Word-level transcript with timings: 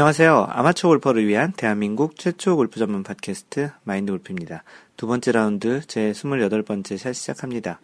안녕하세요. 0.00 0.46
아마추어 0.48 0.88
골퍼를 0.88 1.26
위한 1.26 1.52
대한민국 1.52 2.16
최초 2.16 2.56
골프 2.56 2.78
전문 2.78 3.02
팟캐스트 3.02 3.70
마인드 3.84 4.10
골프입니다. 4.10 4.64
두 4.96 5.06
번째 5.06 5.32
라운드 5.32 5.86
제 5.86 6.12
28번째 6.12 6.96
샷 6.96 7.12
시작합니다. 7.12 7.82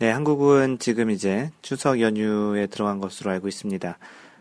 네, 0.00 0.10
한국은 0.10 0.78
지금 0.78 1.08
이제 1.10 1.50
추석 1.62 2.02
연휴에 2.02 2.66
들어간 2.66 3.00
것으로 3.00 3.30
알고 3.30 3.48
있습니다. 3.48 3.96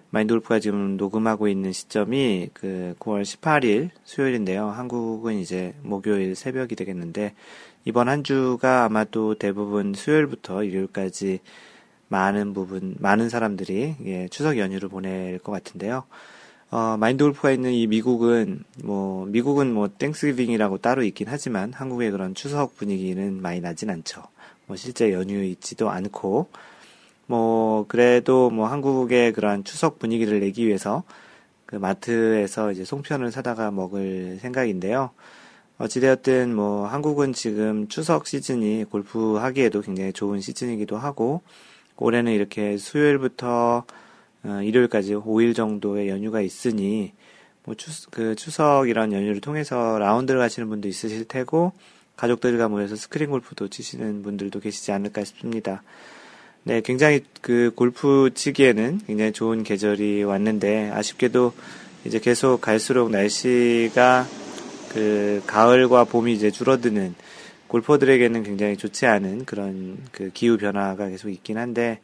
마인드 0.10 0.34
골프가 0.34 0.60
지금 0.60 0.98
녹음하고 0.98 1.48
있는 1.48 1.72
시점이 1.72 2.50
그 2.54 2.96
9월 3.00 3.22
18일 3.22 3.92
수요일인데요. 4.04 4.68
한국은 4.68 5.36
이제 5.36 5.76
목요일 5.82 6.36
새벽이 6.36 6.76
되겠는데 6.76 7.34
이번 7.86 8.10
한 8.10 8.26
주가 8.26 8.84
아마도 8.84 9.36
대부분 9.36 9.94
수요일부터 9.94 10.66
일요일까지 10.66 11.40
많은 12.10 12.54
부분, 12.54 12.98
많은 13.00 13.30
사람들이 13.30 13.96
예, 14.04 14.28
추석 14.28 14.58
연휴를 14.58 14.90
보낼 14.90 15.40
것 15.40 15.54
같은데요. 15.54 16.04
어, 16.72 16.98
마인드 16.98 17.24
골프가 17.24 17.50
있는 17.52 17.72
이 17.74 17.88
미국은, 17.88 18.64
뭐, 18.84 19.26
미국은 19.26 19.74
뭐, 19.74 19.88
땡스기빙이라고 19.88 20.78
따로 20.78 21.02
있긴 21.04 21.28
하지만, 21.28 21.74
한국의 21.74 22.12
그런 22.12 22.36
추석 22.36 22.78
분위기는 22.78 23.42
많이 23.42 23.60
나진 23.60 23.90
않죠. 23.90 24.22
뭐, 24.68 24.76
실제 24.76 25.12
연휴 25.12 25.44
있지도 25.44 25.90
않고, 25.90 26.48
뭐, 27.26 27.86
그래도 27.88 28.52
뭐, 28.52 28.68
한국의 28.68 29.34
그런 29.34 29.64
추석 29.64 29.98
분위기를 29.98 30.40
내기 30.42 30.68
위해서, 30.68 31.04
그 31.66 31.76
마트에서 31.76 32.72
이제 32.72 32.86
송편을 32.86 33.32
사다가 33.32 33.72
먹을 33.72 34.38
생각인데요. 34.40 35.10
어찌되었든 35.80 36.54
뭐, 36.54 36.86
한국은 36.86 37.34
지금 37.34 37.88
추석 37.88 38.28
시즌이 38.28 38.86
골프 38.92 39.38
하기에도 39.38 39.82
굉장히 39.82 40.14
좋은 40.14 40.40
시즌이기도 40.40 40.98
하고, 40.98 41.42
올해는 41.98 42.32
이렇게 42.32 42.78
수요일부터 42.78 43.86
어, 44.44 44.62
일요일까지 44.64 45.16
5일 45.16 45.56
정도의 45.56 46.10
연휴가 46.10 46.42
있으니 46.42 47.14
뭐 47.64 47.76
추, 47.76 47.92
그 48.10 48.36
추석 48.36 48.90
이런 48.90 49.14
연휴를 49.14 49.42
통해서 49.42 49.98
라운드를 50.00 50.40
가시는 50.40 50.70
분도 50.70 50.88
있으실 50.88 51.26
테고 51.26 51.74
가족들과 52.16 52.68
모여서 52.68 52.96
스크린 52.96 53.30
골프도 53.30 53.70
치시는 53.70 54.24
분들도 54.24 54.60
계시지 54.60 54.92
않을까 54.92 55.24
싶습니다. 55.24 55.84
네, 56.64 56.82
굉장히 56.82 57.22
그 57.42 57.72
골프 57.76 58.32
치기에는 58.34 59.02
굉장히 59.08 59.32
좋은 59.32 59.64
계절이 59.64 60.24
왔는데 60.24 60.92
아쉽게도 60.92 61.54
이제 62.06 62.20
계속 62.20 62.62
갈수록 62.62 63.10
날씨가 63.10 64.28
그 64.90 65.42
가을과 65.48 66.06
봄이 66.06 66.34
이제 66.34 66.52
줄어드는 66.52 67.16
골퍼들에게는 67.68 68.44
굉장히 68.44 68.76
좋지 68.78 69.06
않은 69.06 69.46
그런 69.46 69.98
그 70.12 70.32
기후 70.34 70.58
변화가 70.58 71.10
계속 71.10 71.30
있긴 71.30 71.58
한데 71.58 72.02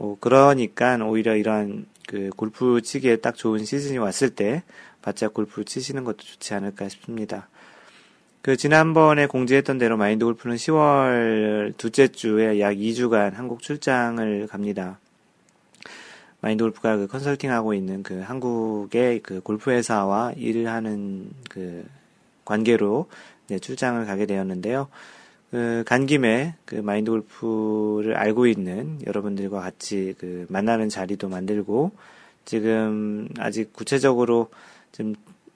뭐 0.00 0.16
그러니까 0.18 0.96
오히려 1.04 1.36
이런 1.36 1.84
그 2.08 2.30
골프 2.34 2.80
치기에 2.80 3.16
딱 3.16 3.36
좋은 3.36 3.66
시즌이 3.66 3.98
왔을 3.98 4.30
때 4.30 4.62
바짝 5.02 5.34
골프 5.34 5.62
치시는 5.62 6.04
것도 6.04 6.16
좋지 6.20 6.54
않을까 6.54 6.88
싶습니다. 6.88 7.50
그 8.40 8.56
지난번에 8.56 9.26
공지했던 9.26 9.76
대로 9.76 9.98
마인드 9.98 10.24
골프는 10.24 10.56
10월 10.56 11.76
둘째 11.76 12.08
주에 12.08 12.60
약 12.60 12.76
2주간 12.76 13.34
한국 13.34 13.60
출장을 13.60 14.46
갑니다. 14.46 14.98
마인드 16.40 16.64
골프가 16.64 16.96
그 16.96 17.06
컨설팅하고 17.06 17.74
있는 17.74 18.02
그 18.02 18.20
한국의 18.20 19.20
그 19.22 19.42
골프 19.42 19.70
회사와 19.70 20.32
일을 20.32 20.68
하는 20.68 21.28
그 21.50 21.84
관계로 22.46 23.10
출장을 23.60 24.06
가게 24.06 24.24
되었는데요. 24.24 24.88
그, 25.50 25.82
간 25.86 26.06
김에 26.06 26.54
그 26.64 26.76
마인드 26.76 27.10
골프를 27.10 28.16
알고 28.16 28.46
있는 28.46 29.00
여러분들과 29.06 29.60
같이 29.60 30.14
그 30.18 30.46
만나는 30.48 30.88
자리도 30.88 31.28
만들고 31.28 31.92
지금 32.44 33.28
아직 33.38 33.72
구체적으로 33.72 34.48
좀 34.92 35.14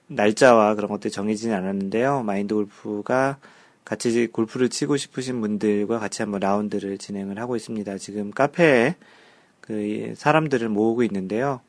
날짜와 0.09 0.75
그런 0.75 0.91
것들이 0.91 1.11
정해지진 1.11 1.53
않았는데요. 1.53 2.23
마인드 2.23 2.55
골프가 2.55 3.39
같이 3.85 4.27
골프를 4.29 4.69
치고 4.69 4.97
싶으신 4.97 5.41
분들과 5.41 5.99
같이 5.99 6.23
한번 6.23 6.41
라운드를 6.41 6.99
진행을 6.99 7.39
하고 7.39 7.55
있습니다. 7.57 7.99
지금 7.99 8.31
카페에 8.31 8.97
그 9.61 10.15
사람들을 10.17 10.69
모으고 10.69 11.03
있는데요. 11.05 11.61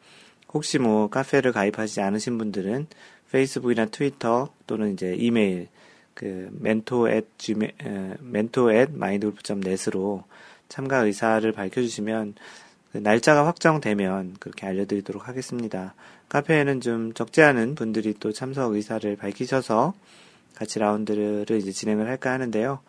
혹시 0.54 0.80
뭐 0.80 1.10
카페를 1.10 1.52
가입하지 1.52 2.02
않으신 2.02 2.38
분들은 2.38 2.88
페이스북이나 3.32 3.88
트위터 3.88 4.50
또는 4.68 4.94
이제 4.94 5.16
이메일 5.18 5.68
그 6.16 6.50
멘토 6.60 7.08
앳 7.10 7.28
gmail 7.38 8.18
멘토 8.22 8.72
앳 8.74 8.90
마인드골프.net으로 8.94 10.24
참가 10.70 10.98
의사를 11.00 11.50
밝혀주시면 11.52 12.34
그 12.92 12.98
날짜가 12.98 13.46
확정되면 13.46 14.38
그렇게 14.40 14.66
알려드리도록 14.66 15.28
하겠습니다. 15.28 15.94
카페에는 16.30 16.82
좀 16.82 17.14
적지 17.14 17.44
않은 17.44 17.76
분들이 17.76 18.16
또 18.20 18.32
참석 18.32 18.74
의사를 18.74 19.16
밝히셔서 19.16 19.94
같이 20.56 20.80
라운드를 20.80 21.46
이제 21.52 21.72
진행을 21.72 22.08
할까 22.08 22.32
하는데요. 22.32 22.80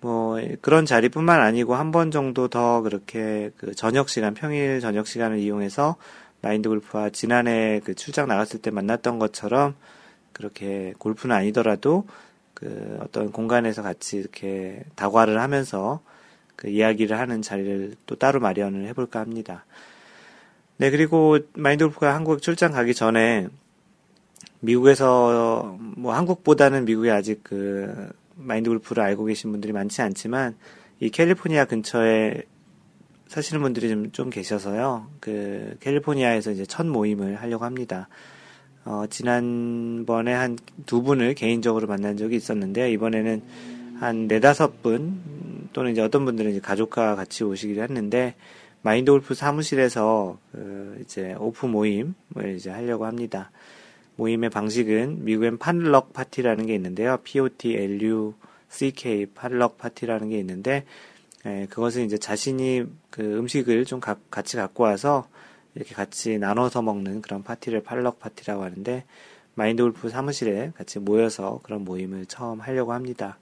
뭐 0.00 0.38
그런 0.60 0.86
자리뿐만 0.86 1.40
아니고 1.40 1.74
한 1.74 1.90
번 1.90 2.10
정도 2.10 2.46
더 2.48 2.82
그렇게 2.82 3.50
그 3.56 3.74
저녁 3.74 4.08
시간 4.08 4.34
평일 4.34 4.80
저녁 4.80 5.06
시간을 5.06 5.38
이용해서 5.38 5.96
마인드 6.42 6.68
골프와 6.68 7.10
지난해 7.10 7.80
그 7.84 7.94
출장 7.94 8.28
나갔을 8.28 8.60
때 8.60 8.70
만났던 8.70 9.18
것처럼 9.18 9.74
그렇게 10.32 10.92
골프는 10.98 11.34
아니더라도 11.34 12.06
그 12.54 12.98
어떤 13.00 13.32
공간에서 13.32 13.82
같이 13.82 14.16
이렇게 14.16 14.82
다과를 14.94 15.40
하면서 15.40 16.00
그 16.56 16.68
이야기를 16.68 17.18
하는 17.18 17.42
자리를 17.42 17.94
또 18.06 18.14
따로 18.16 18.40
마련을 18.40 18.86
해볼까 18.88 19.20
합니다. 19.20 19.64
네, 20.76 20.90
그리고 20.90 21.38
마인드 21.54 21.84
골프가 21.84 22.14
한국 22.14 22.42
출장 22.42 22.72
가기 22.72 22.94
전에 22.94 23.48
미국에서 24.60 25.76
뭐 25.78 26.14
한국보다는 26.14 26.84
미국에 26.84 27.10
아직 27.10 27.40
그 27.42 28.10
마인드 28.36 28.70
골프를 28.70 29.02
알고 29.02 29.26
계신 29.26 29.50
분들이 29.50 29.72
많지 29.72 30.02
않지만 30.02 30.56
이 31.00 31.10
캘리포니아 31.10 31.64
근처에 31.66 32.42
사시는 33.28 33.62
분들이 33.62 33.88
좀, 33.88 34.10
좀 34.12 34.30
계셔서요. 34.30 35.08
그 35.20 35.76
캘리포니아에서 35.80 36.50
이제 36.50 36.64
첫 36.64 36.86
모임을 36.86 37.36
하려고 37.36 37.64
합니다. 37.64 38.08
어, 38.84 39.04
지난번에 39.08 40.32
한 40.32 40.56
두 40.86 41.02
분을 41.02 41.34
개인적으로 41.34 41.86
만난 41.86 42.16
적이 42.16 42.36
있었는데, 42.36 42.92
이번에는 42.92 43.42
한 44.00 44.28
네다섯 44.28 44.82
분, 44.82 45.20
또는 45.72 45.92
이제 45.92 46.02
어떤 46.02 46.24
분들은 46.24 46.50
이제 46.50 46.60
가족과 46.60 47.16
같이 47.16 47.44
오시기로 47.44 47.82
했는데, 47.82 48.34
마인드 48.82 49.10
골프 49.10 49.34
사무실에서, 49.34 50.38
그, 50.52 50.98
이제 51.02 51.34
오프 51.38 51.66
모임을 51.66 52.14
이제 52.56 52.70
하려고 52.70 53.06
합니다. 53.06 53.50
모임의 54.16 54.50
방식은 54.50 55.24
미국엔 55.24 55.58
potluck 55.58 56.12
파티라는 56.12 56.66
게 56.66 56.74
있는데요. 56.74 57.18
P-O-T-L-U-C-K, 57.24 59.26
potluck 59.34 59.78
파티라는 59.78 60.28
게 60.28 60.38
있는데, 60.38 60.84
예, 61.46 61.66
그것은 61.70 62.04
이제 62.04 62.18
자신이 62.18 62.84
그 63.10 63.22
음식을 63.22 63.84
좀 63.86 64.00
가, 64.00 64.16
같이 64.30 64.56
갖고 64.56 64.84
와서 64.84 65.26
이렇게 65.74 65.94
같이 65.94 66.38
나눠서 66.38 66.82
먹는 66.82 67.22
그런 67.22 67.42
파티를 67.42 67.82
팔럭 67.82 68.20
파티라고 68.20 68.62
하는데 68.62 69.04
마인드 69.54 69.82
골프 69.82 70.08
사무실에 70.08 70.72
같이 70.76 70.98
모여서 70.98 71.60
그런 71.62 71.84
모임을 71.84 72.26
처음 72.26 72.60
하려고 72.60 72.92
합니다. 72.92 73.38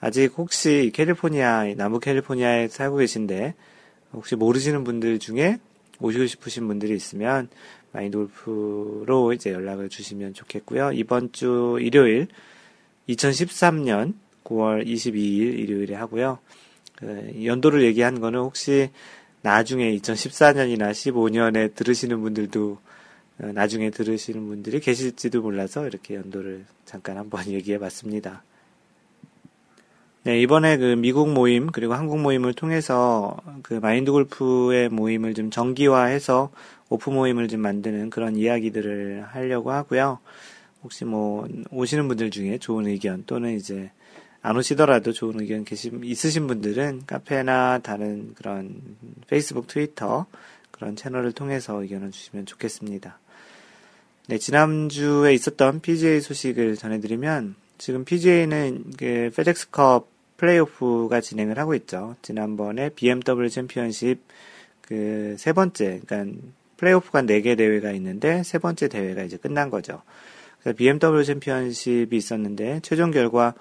아직 0.00 0.32
혹시 0.36 0.90
캘리포니아, 0.94 1.64
남부 1.76 2.00
캘리포니아에 2.00 2.68
살고 2.68 2.96
계신데 2.96 3.54
혹시 4.12 4.34
모르시는 4.36 4.84
분들 4.84 5.18
중에 5.18 5.58
오시고 6.00 6.26
싶으신 6.26 6.66
분들이 6.66 6.94
있으면 6.94 7.48
마인드 7.92 8.16
골프로 8.16 9.32
이제 9.32 9.52
연락을 9.52 9.88
주시면 9.88 10.34
좋겠고요. 10.34 10.92
이번 10.92 11.32
주 11.32 11.78
일요일 11.80 12.26
2013년 13.08 14.14
9월 14.44 14.86
22일 14.86 15.58
일요일에 15.58 15.94
하고요. 15.94 16.38
그 16.96 17.44
연도를 17.44 17.82
얘기한 17.84 18.20
거는 18.20 18.40
혹시 18.40 18.90
나중에 19.42 19.94
2014년이나 19.96 20.92
15년에 20.92 21.74
들으시는 21.74 22.20
분들도 22.20 22.78
어, 23.42 23.46
나중에 23.52 23.90
들으시는 23.90 24.46
분들이 24.46 24.80
계실지도 24.80 25.42
몰라서 25.42 25.86
이렇게 25.86 26.14
연도를 26.14 26.64
잠깐 26.84 27.18
한번 27.18 27.46
얘기해 27.50 27.78
봤습니다. 27.78 28.42
네, 30.24 30.40
이번에 30.40 30.76
그 30.76 30.94
미국 30.94 31.32
모임 31.32 31.66
그리고 31.66 31.94
한국 31.94 32.20
모임을 32.20 32.54
통해서 32.54 33.36
그 33.62 33.74
마인드 33.74 34.12
골프의 34.12 34.88
모임을 34.88 35.34
좀 35.34 35.50
정기화해서 35.50 36.52
오프 36.88 37.10
모임을 37.10 37.48
좀 37.48 37.60
만드는 37.60 38.10
그런 38.10 38.36
이야기들을 38.36 39.24
하려고 39.26 39.72
하고요. 39.72 40.20
혹시 40.84 41.04
뭐 41.04 41.48
오시는 41.72 42.06
분들 42.06 42.30
중에 42.30 42.58
좋은 42.58 42.86
의견 42.86 43.24
또는 43.26 43.56
이제 43.56 43.90
안 44.42 44.56
오시더라도 44.56 45.12
좋은 45.12 45.40
의견 45.40 45.64
계시, 45.64 45.90
있으신 46.02 46.46
분들은 46.46 47.02
카페나 47.06 47.80
다른 47.82 48.34
그런 48.34 48.80
페이스북, 49.28 49.68
트위터 49.68 50.26
그런 50.70 50.96
채널을 50.96 51.32
통해서 51.32 51.80
의견을 51.80 52.10
주시면 52.10 52.46
좋겠습니다. 52.46 53.18
네, 54.28 54.38
지난주에 54.38 55.32
있었던 55.34 55.80
PGA 55.80 56.20
소식을 56.20 56.76
전해드리면 56.76 57.54
지금 57.78 58.04
PGA는 58.04 58.92
그 58.98 59.30
페덱스컵 59.34 60.08
플레이오프가 60.36 61.20
진행을 61.20 61.58
하고 61.58 61.74
있죠. 61.74 62.16
지난번에 62.22 62.88
BMW 62.90 63.48
챔피언십 63.48 64.20
그 64.82 65.36
세 65.38 65.52
번째, 65.52 66.00
그러니까 66.04 66.38
플레이오프가 66.76 67.22
4개 67.22 67.56
대회가 67.56 67.92
있는데 67.92 68.42
세 68.42 68.58
번째 68.58 68.88
대회가 68.88 69.22
이제 69.22 69.36
끝난 69.36 69.70
거죠. 69.70 70.02
그래서 70.60 70.76
BMW 70.76 71.24
챔피언십이 71.24 72.16
있었는데 72.16 72.80
최종 72.82 73.10
결과 73.10 73.54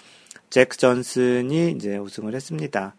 잭 0.51 0.77
존슨이 0.77 1.71
이제 1.71 1.98
우승을 1.98 2.36
했습니다. 2.36 2.94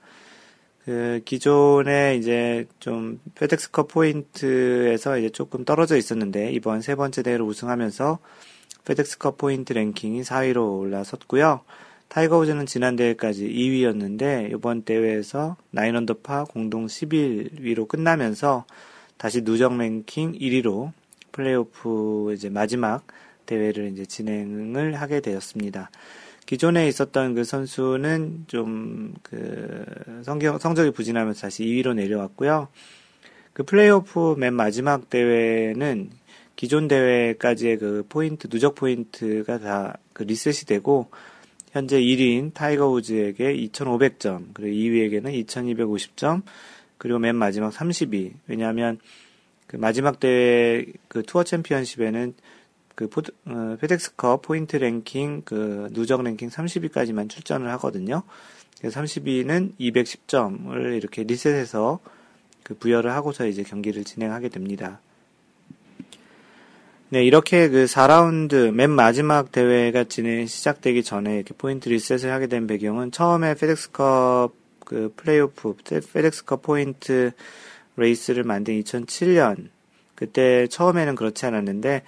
그 0.85 1.21
기존에 1.25 2.17
이제 2.17 2.67
좀 2.81 3.21
페덱스컵 3.37 3.87
포인트에서 3.89 5.17
이제 5.19 5.29
조금 5.29 5.65
떨어져 5.65 5.97
있었는데 5.97 6.51
이번 6.51 6.81
세 6.81 6.97
번째 6.97 7.23
대회를 7.23 7.45
우승하면서 7.45 8.19
페덱스컵 8.85 9.39
포인트 9.39 9.75
랭킹이 9.75 10.23
4위로 10.23 10.81
올라섰고요. 10.81 11.61
타이거 12.09 12.39
우즈는 12.39 12.67
지난 12.67 12.97
대회까지 12.97 13.49
2위였는데 13.49 14.51
이번 14.53 14.83
대회에서 14.83 15.57
9언더파 15.75 16.49
공동 16.49 16.87
11위로 16.87 17.87
끝나면서 17.87 18.65
다시 19.19 19.43
누적 19.43 19.77
랭킹 19.77 20.33
1위로 20.33 20.93
플레이오프 21.31 22.33
이제 22.35 22.49
마지막 22.49 23.07
대회를 23.47 23.93
이제 23.93 24.05
진행을 24.05 25.01
하게 25.01 25.21
되었습니다. 25.21 25.91
기존에 26.53 26.87
있었던 26.87 27.35
그 27.35 27.45
선수는 27.45 28.45
좀 28.47 29.15
그 29.23 29.87
성격, 30.23 30.61
성적이 30.61 30.91
부진하면서 30.91 31.41
다시 31.41 31.65
2위로 31.65 31.95
내려왔고요. 31.95 32.69
그 33.55 33.63
플레이오프 33.63 34.35
맨 34.37 34.53
마지막 34.53 35.09
대회는 35.09 36.11
기존 36.55 36.89
대회까지의 36.89 37.79
그 37.79 38.05
포인트, 38.09 38.49
누적 38.49 38.75
포인트가 38.75 39.59
다 39.59 39.95
그 40.13 40.25
리셋이 40.25 40.67
되고, 40.67 41.11
현재 41.73 41.99
1위인 41.99 42.53
타이거 42.53 42.87
우즈에게 42.89 43.55
2,500점, 43.55 44.49
그리고 44.53 44.77
2위에게는 44.77 45.47
2,250점, 45.47 46.43
그리고 46.99 47.19
맨 47.19 47.35
마지막 47.35 47.73
30위. 47.73 48.33
왜냐하면 48.47 48.99
그 49.67 49.77
마지막 49.77 50.21
대회 50.21 50.85
그 51.09 51.23
투어 51.23 51.45
챔피언십에는 51.45 52.35
그 52.95 53.09
포드, 53.09 53.33
어, 53.47 53.77
페덱스컵 53.81 54.43
포인트 54.43 54.77
랭킹 54.77 55.43
그 55.45 55.89
누적 55.93 56.23
랭킹 56.23 56.51
30위까지만 56.51 57.29
출전을 57.29 57.71
하거든요. 57.73 58.23
그래서 58.79 59.01
30위는 59.01 59.73
210점을 59.79 60.97
이렇게 60.97 61.23
리셋해서 61.23 62.01
그 62.63 62.75
부여를 62.75 63.13
하고서 63.13 63.47
이제 63.47 63.63
경기를 63.63 64.05
진행하게 64.05 64.49
됩니다. 64.49 65.01
네, 67.11 67.23
이렇게 67.25 67.69
그 67.69 67.85
4라운드 67.85 68.73
맨 68.73 68.91
마지막 68.91 69.53
대회가 69.53 70.05
진행 70.05 70.47
시작되기 70.47 71.03
전에 71.03 71.37
이렇게 71.37 71.53
포인트 71.53 71.89
리셋을 71.91 72.33
하게 72.33 72.47
된 72.47 72.67
배경은 72.67 73.13
처음에 73.13 73.55
페덱스컵 73.55 74.55
그 74.81 75.13
플레이오프 75.17 75.77
페덱스컵 75.85 76.63
포인트 76.63 77.33
레이스를 77.97 78.45
만든 78.45 78.81
2007년 78.81 79.69
그때 80.15 80.67
처음에는 80.69 81.15
그렇지 81.15 81.45
않았는데 81.47 82.03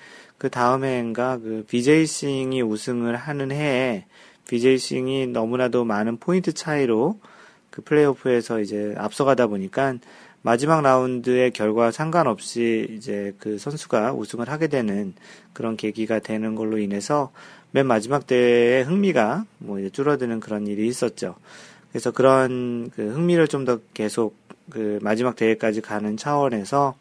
그 0.45 0.51
다음 0.51 0.85
해인가 0.85 1.39
그 1.39 1.65
비제이 1.67 2.05
싱이 2.05 2.61
우승을 2.61 3.17
하는 3.17 3.51
해에 3.51 4.05
비제이 4.47 4.77
싱이 4.77 5.29
너무나도 5.29 5.87
많은 5.87 6.19
포인트 6.19 6.53
차이로 6.53 7.19
그 7.71 7.81
플레이오프에서 7.81 8.61
이제 8.61 8.95
앞서가다 8.99 9.47
보니까 9.47 9.95
마지막 10.43 10.83
라운드의 10.83 11.53
결과 11.53 11.91
상관없이 11.91 12.89
이제 12.91 13.35
그 13.39 13.57
선수가 13.57 14.13
우승을 14.13 14.51
하게 14.51 14.67
되는 14.67 15.15
그런 15.55 15.79
계기가 15.79 16.19
되는 16.19 16.55
걸로 16.55 16.77
인해서 16.77 17.33
맨 17.71 17.87
마지막 17.87 18.27
대회의 18.27 18.85
흥미가 18.85 19.47
뭐 19.61 19.79
이제 19.79 19.89
줄어드는 19.89 20.41
그런 20.41 20.67
일이 20.67 20.87
있었죠. 20.87 21.37
그래서 21.91 22.11
그런 22.11 22.91
그 22.95 23.15
흥미를 23.15 23.49
좀 23.49 23.65
더 23.65 23.81
계속 23.95 24.37
그 24.69 24.99
마지막 25.01 25.37
대회까지 25.37 25.81
가는 25.81 26.19
차원에서 26.19 26.97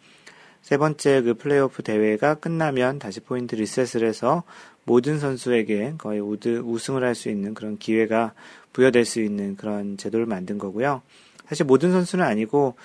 세 0.64 0.78
번째 0.78 1.22
그 1.22 1.34
플레이오프 1.36 1.84
대회가 1.84 2.36
끝나면 2.36 2.98
다시 2.98 3.20
포인트 3.20 3.54
리셋을 3.54 4.08
해서 4.08 4.44
모든 4.86 5.20
선수에게 5.20 5.96
거의 5.98 6.22
우드, 6.22 6.60
우승을 6.60 7.04
할 7.04 7.16
수 7.16 7.30
있는 7.30 7.54
그런 7.54 7.78
기회가 7.78 8.34
부여될 8.72 9.06
수 9.06 9.22
있는 9.22 9.56
그런 9.58 9.98
제도를 9.98 10.26
만든 10.26 10.58
거고요. 10.58 11.02
사실 11.48 11.66
모든 11.66 11.92
선수는 11.92 12.26
아니고 12.26 12.76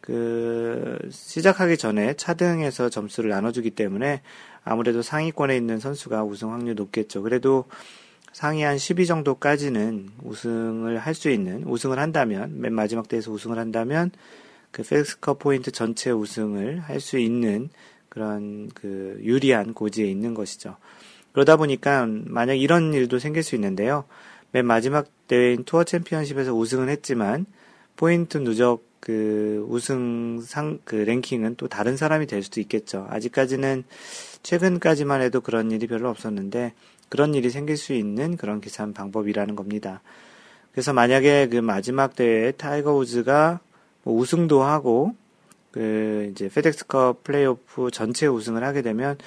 그 0.00 0.98
시작하기 1.10 1.76
전에 1.76 2.14
차등에서 2.14 2.88
점수를 2.90 3.30
나눠주기 3.30 3.70
때문에 3.70 4.22
아무래도 4.64 5.00
상위권에 5.00 5.56
있는 5.56 5.78
선수가 5.78 6.24
우승 6.24 6.52
확률 6.52 6.74
높겠죠. 6.74 7.22
그래도 7.22 7.66
상위 8.32 8.62
한 8.62 8.76
10위 8.76 9.06
정도까지는 9.06 10.10
우승을 10.22 10.98
할 10.98 11.14
수 11.14 11.30
있는 11.30 11.64
우승을 11.64 11.98
한다면 11.98 12.60
맨 12.60 12.74
마지막 12.74 13.08
대회에서 13.08 13.30
우승을 13.30 13.58
한다면 13.58 14.10
그 14.70 14.82
페덱스컵 14.82 15.38
포인트 15.38 15.70
전체 15.70 16.10
우승을 16.10 16.80
할 16.80 17.00
수 17.00 17.18
있는 17.18 17.70
그런 18.08 18.68
그 18.74 19.18
유리한 19.22 19.74
고지에 19.74 20.06
있는 20.06 20.34
것이죠. 20.34 20.76
그러다 21.32 21.56
보니까 21.56 22.06
만약 22.08 22.54
이런 22.54 22.92
일도 22.94 23.18
생길 23.18 23.42
수 23.42 23.54
있는데요. 23.54 24.04
맨 24.50 24.66
마지막 24.66 25.06
대회인 25.28 25.64
투어 25.64 25.84
챔피언십에서 25.84 26.54
우승은 26.54 26.88
했지만 26.88 27.46
포인트 27.96 28.38
누적 28.38 28.82
그 29.00 29.64
우승 29.68 30.40
상, 30.42 30.78
그 30.84 30.96
랭킹은 30.96 31.56
또 31.56 31.68
다른 31.68 31.96
사람이 31.96 32.26
될 32.26 32.42
수도 32.42 32.60
있겠죠. 32.60 33.06
아직까지는 33.10 33.84
최근까지만 34.42 35.20
해도 35.20 35.40
그런 35.40 35.70
일이 35.70 35.86
별로 35.86 36.08
없었는데 36.08 36.72
그런 37.08 37.34
일이 37.34 37.50
생길 37.50 37.76
수 37.76 37.92
있는 37.92 38.36
그런 38.36 38.60
계산 38.60 38.92
방법이라는 38.92 39.54
겁니다. 39.54 40.02
그래서 40.72 40.92
만약에 40.92 41.48
그 41.48 41.56
마지막 41.56 42.16
대회에 42.16 42.52
타이거 42.52 42.94
우즈가 42.94 43.60
뭐 43.60 43.67
우승도 44.12 44.62
하고 44.62 45.14
그 45.70 46.28
이제 46.32 46.48
페덱스컵 46.48 47.24
플레이오프 47.24 47.90
전체 47.90 48.26
우승을 48.26 48.64
하게 48.64 48.82
되면 48.82 49.18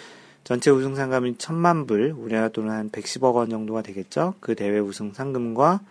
전체 0.43 0.71
우승 0.71 0.95
상금이 0.95 1.35
천만 1.37 1.85
불, 1.85 2.11
우리나라 2.17 2.49
돈은 2.49 2.69
한 2.71 2.89
110억 2.89 3.35
원 3.35 3.49
정도가 3.49 3.83
되겠죠. 3.83 4.33
그 4.39 4.55
대회 4.55 4.79
우승 4.79 5.13
상금과 5.13 5.81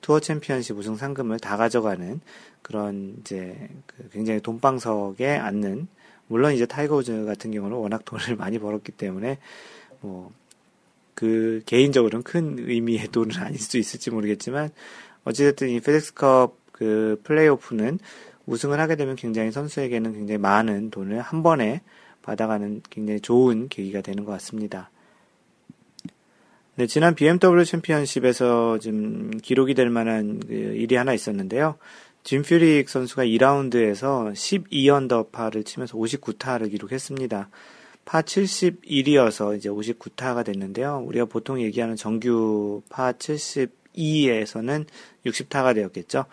투어 0.00 0.18
챔피언십 0.18 0.76
우승 0.76 0.96
상금을 0.96 1.38
다 1.38 1.56
가져가는 1.56 2.20
그런 2.62 3.16
이제 3.20 3.68
그 3.86 4.08
굉장히 4.10 4.40
돈방석에 4.40 5.36
앉는 5.36 5.88
물론 6.26 6.54
이제 6.54 6.66
타이거 6.66 6.96
우즈 6.96 7.24
같은 7.24 7.50
경우는 7.50 7.76
워낙 7.76 8.04
돈을 8.04 8.34
많이 8.36 8.58
벌었기 8.58 8.92
때문에 8.92 9.38
뭐 10.00 10.32
그 11.20 11.60
개인적으로는 11.66 12.22
큰 12.22 12.56
의미의 12.58 13.08
돈은 13.08 13.36
아닐 13.44 13.58
수 13.58 13.76
있을지 13.76 14.10
모르겠지만 14.10 14.70
어찌됐든 15.24 15.68
이 15.68 15.80
페덱스컵 15.80 16.56
그 16.72 17.20
플레이오프는 17.24 17.98
우승을 18.46 18.80
하게 18.80 18.96
되면 18.96 19.16
굉장히 19.16 19.50
선수에게는 19.50 20.12
굉장히 20.12 20.38
많은 20.38 20.90
돈을 20.90 21.20
한 21.20 21.42
번에 21.42 21.82
받아가는 22.22 22.82
굉장히 22.90 23.20
좋은 23.20 23.68
계기가 23.68 24.00
되는 24.00 24.24
것 24.24 24.32
같습니다. 24.32 24.90
네, 26.76 26.86
지난 26.86 27.14
BMW 27.14 27.64
챔피언십에서 27.64 28.78
좀 28.78 29.30
기록이 29.42 29.74
될 29.74 29.90
만한 29.90 30.40
그 30.40 30.54
일이 30.54 30.96
하나 30.96 31.12
있었는데요. 31.12 31.76
짐 32.22 32.42
퓨릭 32.42 32.88
선수가 32.88 33.24
2라운드에서 33.24 34.32
12언더 34.32 35.32
파를 35.32 35.64
치면서 35.64 35.96
59타를 35.96 36.70
기록했습니다. 36.70 37.48
파 38.04 38.22
71이어서 38.22 39.56
이제 39.56 39.68
59타가 39.68 40.44
됐는데요. 40.44 41.02
우리가 41.06 41.26
보통 41.26 41.60
얘기하는 41.60 41.96
정규 41.96 42.82
파 42.88 43.12
72에서는 43.12 44.86
60타가 45.26 45.74
되었겠죠. 45.74 46.24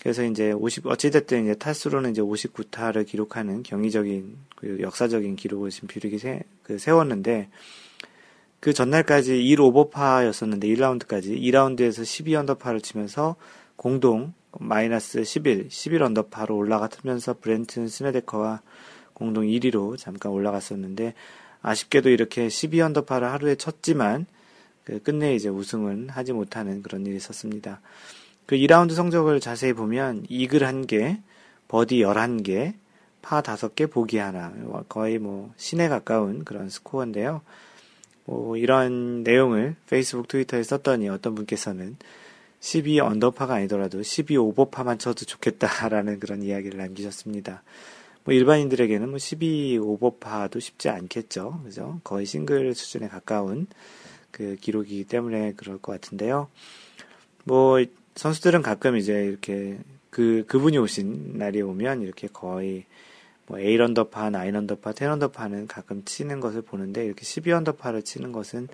그래서 0.00 0.24
이제 0.24 0.52
50, 0.52 0.86
어찌됐든 0.86 1.44
이제 1.44 1.54
타수로는 1.54 2.12
이제 2.12 2.22
59타를 2.22 3.06
기록하는 3.06 3.62
경이적인, 3.62 4.36
그 4.56 4.78
역사적인 4.80 5.36
기록을 5.36 5.70
지금 5.70 5.88
퓨릭이 5.88 6.18
세, 6.18 6.42
그 6.62 6.78
세웠는데, 6.78 7.48
그 8.60 8.72
전날까지 8.72 9.44
1 9.44 9.60
오버파였었는데 9.60 10.66
1라운드까지 10.68 11.40
2라운드에서 11.40 12.02
12언더파를 12.02 12.82
치면서 12.82 13.36
공동 13.76 14.34
마이너스 14.58 15.22
11, 15.22 15.68
11언더파로 15.68 16.56
올라갔으면서 16.56 17.36
브랜트 17.40 17.86
스네데커와 17.86 18.62
공동 19.12 19.44
1위로 19.44 19.96
잠깐 19.96 20.32
올라갔었는데 20.32 21.14
아쉽게도 21.62 22.08
이렇게 22.08 22.48
12언더파를 22.48 23.22
하루에 23.22 23.54
쳤지만 23.54 24.26
그 24.84 25.02
끝내 25.02 25.34
이제 25.34 25.48
우승은 25.48 26.08
하지 26.08 26.32
못하는 26.32 26.82
그런 26.82 27.06
일이 27.06 27.16
있었습니다. 27.16 27.80
그 28.48 28.56
2라운드 28.56 28.94
성적을 28.94 29.40
자세히 29.40 29.74
보면 29.74 30.24
이글 30.30 30.60
1개, 30.60 31.20
버디 31.68 31.96
11개, 31.96 32.72
파 33.20 33.42
5개, 33.42 33.90
보기 33.90 34.16
하나. 34.16 34.54
거의 34.88 35.18
뭐 35.18 35.52
신에 35.58 35.86
가까운 35.90 36.44
그런 36.46 36.70
스코어인데요. 36.70 37.42
뭐 38.24 38.56
이런 38.56 39.22
내용을 39.22 39.76
페이스북, 39.86 40.28
트위터에 40.28 40.62
썼더니 40.62 41.10
어떤 41.10 41.34
분께서는 41.34 41.98
12 42.60 43.00
언더파가 43.00 43.56
아니더라도 43.56 44.02
12 44.02 44.38
오버파만 44.38 44.98
쳐도 44.98 45.26
좋겠다라는 45.26 46.18
그런 46.18 46.42
이야기를 46.42 46.78
남기셨습니다. 46.78 47.62
뭐 48.24 48.32
일반인들에게는 48.32 49.10
뭐 49.10 49.18
12 49.18 49.76
오버파도 49.76 50.58
쉽지 50.58 50.88
않겠죠. 50.88 51.60
그죠? 51.64 52.00
거의 52.02 52.24
싱글 52.24 52.74
수준에 52.74 53.08
가까운 53.08 53.66
그 54.30 54.56
기록이기 54.58 55.04
때문에 55.04 55.52
그럴 55.54 55.76
것 55.76 55.92
같은데요. 55.92 56.48
뭐 57.44 57.78
선수들은 58.18 58.62
가끔 58.62 58.96
이제 58.96 59.26
이렇게 59.26 59.78
그, 60.10 60.44
그분이 60.48 60.76
오신 60.76 61.38
날이 61.38 61.62
오면 61.62 62.02
이렇게 62.02 62.26
거의 62.26 62.84
뭐 63.46 63.58
8언더파, 63.58 64.10
9언더파, 64.10 64.92
10언더파는 64.92 65.68
가끔 65.68 66.04
치는 66.04 66.40
것을 66.40 66.62
보는데 66.62 67.04
이렇게 67.04 67.22
12언더파를 67.22 68.04
치는 68.04 68.32
것은 68.32 68.66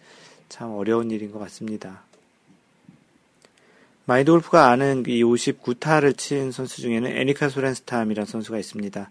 참 0.49 0.71
어려운 0.71 1.11
일인 1.11 1.31
것 1.31 1.41
같습니다. 1.41 2.05
마인드 4.07 4.33
골프가 4.33 4.71
아는 4.71 5.05
이 5.07 5.23
59타를 5.23 6.17
친 6.17 6.51
선수 6.51 6.81
중에는 6.81 7.15
애니카 7.15 7.51
소렌스탐이라는 7.51 8.27
선수가 8.27 8.59
있습니다. 8.59 9.11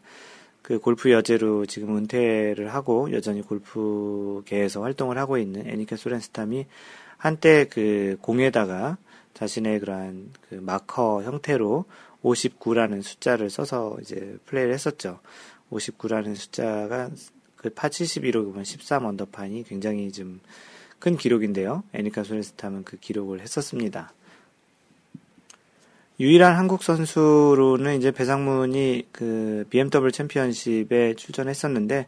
그 0.64 0.80
골프 0.80 1.12
여제로 1.12 1.68
지금 1.68 1.96
은퇴를 1.96 2.74
하고 2.74 3.12
여전히 3.12 3.44
골프계에서 3.44 4.82
활동을 4.82 5.20
하고 5.20 5.38
있는 5.38 5.68
애니카 5.68 5.96
소렌스탐이 5.96 6.66
한때 7.18 7.68
그 7.70 8.18
공에다가 8.22 8.98
자신의 9.34 9.80
그러한 9.80 10.32
그 10.50 10.56
마커 10.56 11.24
형태로 11.24 11.86
59라는 12.24 13.02
숫자를 13.02 13.50
써서 13.50 13.98
이제 14.02 14.38
플레이를 14.46 14.74
했었죠. 14.74 15.20
59라는 15.72 16.36
숫자가 16.36 17.10
그 17.56 17.70
파 17.74 17.88
71로 17.88 18.44
보면 18.46 18.66
13 18.66 19.06
언더파니 19.06 19.64
굉장히 19.64 20.12
좀 20.12 20.42
큰 21.04 21.18
기록인데요. 21.18 21.84
애니카 21.92 22.24
소렌스탐은 22.24 22.86
그 22.86 22.96
기록을 22.96 23.42
했었습니다. 23.42 24.14
유일한 26.18 26.56
한국 26.56 26.82
선수로는 26.82 27.98
이제 27.98 28.12
배상문이 28.12 29.10
그 29.12 29.66
BMW 29.70 30.14
챔피언십에 30.14 31.16
출전했었는데 31.16 32.08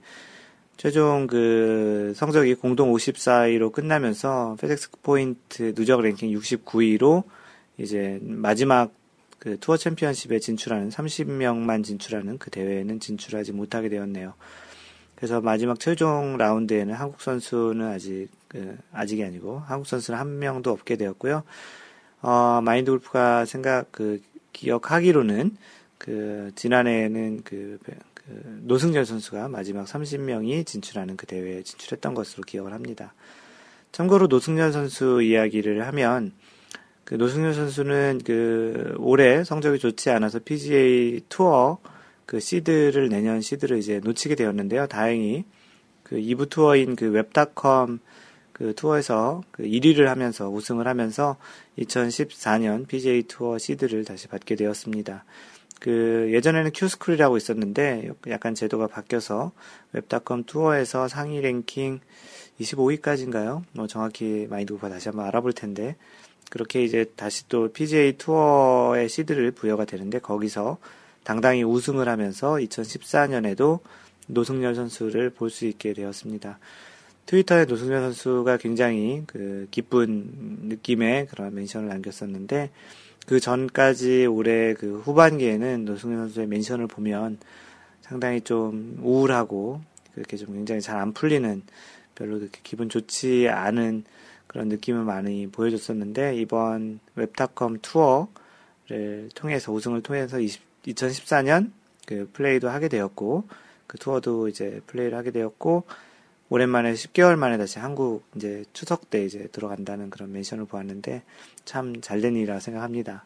최종 0.77 1.27
그 1.27 2.13
성적이 2.15 2.55
공동 2.55 2.91
54위로 2.91 3.71
끝나면서 3.71 4.57
페덱스 4.59 4.91
포인트 5.01 5.73
누적 5.73 6.01
랭킹 6.01 6.31
69위로 6.31 7.23
이제 7.77 8.19
마지막 8.21 8.91
그 9.39 9.57
투어 9.59 9.77
챔피언십에 9.77 10.39
진출하는 10.39 10.89
30명만 10.89 11.83
진출하는 11.83 12.37
그 12.39 12.49
대회에는 12.49 12.99
진출하지 12.99 13.51
못하게 13.53 13.89
되었네요. 13.89 14.33
그래서 15.15 15.39
마지막 15.39 15.79
최종 15.79 16.37
라운드에는 16.37 16.93
한국 16.93 17.21
선수는 17.21 17.87
아직 17.87 18.27
그 18.47 18.77
아직이 18.91 19.23
아니고 19.23 19.59
한국 19.59 19.87
선수는 19.87 20.19
한 20.19 20.39
명도 20.39 20.71
없게 20.71 20.97
되었고요. 20.97 21.43
어, 22.21 22.61
마인드 22.63 22.91
골프가 22.91 23.45
생각 23.45 23.91
그 23.91 24.21
기억하기로는 24.51 25.55
그 25.97 26.51
지난해에는 26.55 27.41
그, 27.43 27.79
그 27.83 27.93
노승열 28.27 29.05
선수가 29.05 29.49
마지막 29.49 29.85
30명이 29.85 30.65
진출하는 30.65 31.17
그 31.17 31.25
대회에 31.25 31.63
진출했던 31.63 32.13
것으로 32.13 32.43
기억을 32.43 32.73
합니다. 32.73 33.13
참고로 33.91 34.27
노승열 34.27 34.71
선수 34.73 35.21
이야기를 35.21 35.85
하면 35.87 36.33
그 37.03 37.15
노승열 37.15 37.53
선수는 37.53 38.21
그 38.25 38.95
올해 38.97 39.43
성적이 39.43 39.79
좋지 39.79 40.09
않아서 40.09 40.39
PGA 40.39 41.21
투어 41.29 41.77
그 42.25 42.39
시드를 42.39 43.09
내년 43.09 43.41
시드를 43.41 43.77
이제 43.77 43.99
놓치게 44.03 44.35
되었는데요. 44.35 44.87
다행히 44.87 45.45
그 46.03 46.15
2부 46.15 46.49
투어인 46.49 46.95
그 46.95 47.09
웹닷컴 47.11 47.99
그 48.51 48.73
투어에서 48.73 49.43
그 49.51 49.63
1위를 49.63 50.05
하면서 50.05 50.49
우승을 50.49 50.87
하면서 50.87 51.37
2014년 51.77 52.87
PGA 52.87 53.23
투어 53.23 53.57
시드를 53.57 54.03
다시 54.05 54.27
받게 54.27 54.55
되었습니다. 54.55 55.25
그 55.79 56.29
예전에는 56.31 56.71
큐스쿨이라고 56.73 57.37
있었는데 57.37 58.09
약간 58.27 58.55
제도가 58.55 58.87
바뀌어서 58.87 59.51
웹닷컴 59.93 60.43
투어에서 60.45 61.07
상위 61.07 61.41
랭킹 61.41 61.99
25위까지인가요? 62.59 63.63
뭐 63.73 63.87
정확히 63.87 64.47
마인드골프가 64.49 64.89
다시 64.89 65.09
한번 65.09 65.25
알아볼 65.27 65.53
텐데 65.53 65.95
그렇게 66.49 66.83
이제 66.83 67.05
다시 67.15 67.47
또 67.49 67.71
PGA 67.71 68.13
투어의 68.17 69.09
시드를 69.09 69.51
부여가 69.51 69.85
되는데 69.85 70.19
거기서 70.19 70.77
당당히 71.23 71.63
우승을 71.63 72.07
하면서 72.07 72.53
2014년에도 72.53 73.79
노승열 74.27 74.75
선수를 74.75 75.31
볼 75.31 75.49
수 75.49 75.65
있게 75.65 75.93
되었습니다. 75.93 76.59
트위터에 77.25 77.65
노승열 77.65 78.01
선수가 78.01 78.57
굉장히 78.57 79.23
그 79.25 79.67
기쁜 79.71 80.29
느낌의 80.69 81.27
그런 81.27 81.55
멘션을 81.55 81.87
남겼었는데 81.89 82.69
그 83.25 83.39
전까지 83.39 84.25
올해 84.27 84.73
그 84.73 84.99
후반기에는 84.99 85.85
노승열 85.85 86.17
선수의 86.17 86.47
멘션을 86.47 86.87
보면 86.87 87.39
상당히 88.01 88.41
좀 88.41 88.99
우울하고 89.01 89.81
그렇게 90.13 90.37
좀 90.37 90.53
굉장히 90.53 90.81
잘 90.81 90.97
안 90.97 91.13
풀리는 91.13 91.63
별로 92.13 92.39
그렇게 92.39 92.59
기분 92.63 92.87
좋지 92.89 93.49
않은 93.49 94.03
그런 94.47 94.69
느낌을 94.69 95.03
많이 95.03 95.47
보여줬었는데 95.47 96.35
이번 96.37 96.99
웹닷컴 97.15 97.79
투어를 97.81 99.29
통해서 99.35 99.73
우승을 99.73 100.01
통해서 100.01 100.39
20, 100.39 100.61
2014년 100.85 101.71
그 102.05 102.29
플레이도 102.31 102.69
하게 102.69 102.87
되었고 102.87 103.47
그 103.87 103.97
투어도 103.97 104.47
이제 104.47 104.81
플레이를 104.87 105.17
하게 105.17 105.31
되었고 105.31 105.83
오랜만에 106.49 106.93
10개월 106.93 107.35
만에 107.35 107.57
다시 107.57 107.79
한국 107.79 108.23
이제 108.35 108.63
추석 108.73 109.09
때 109.09 109.25
이제 109.25 109.47
들어간다는 109.51 110.09
그런 110.09 110.31
mention을 110.31 110.65
보았는데 110.65 111.23
참 111.65 112.01
잘된 112.01 112.35
일이라 112.35 112.59
생각합니다. 112.59 113.25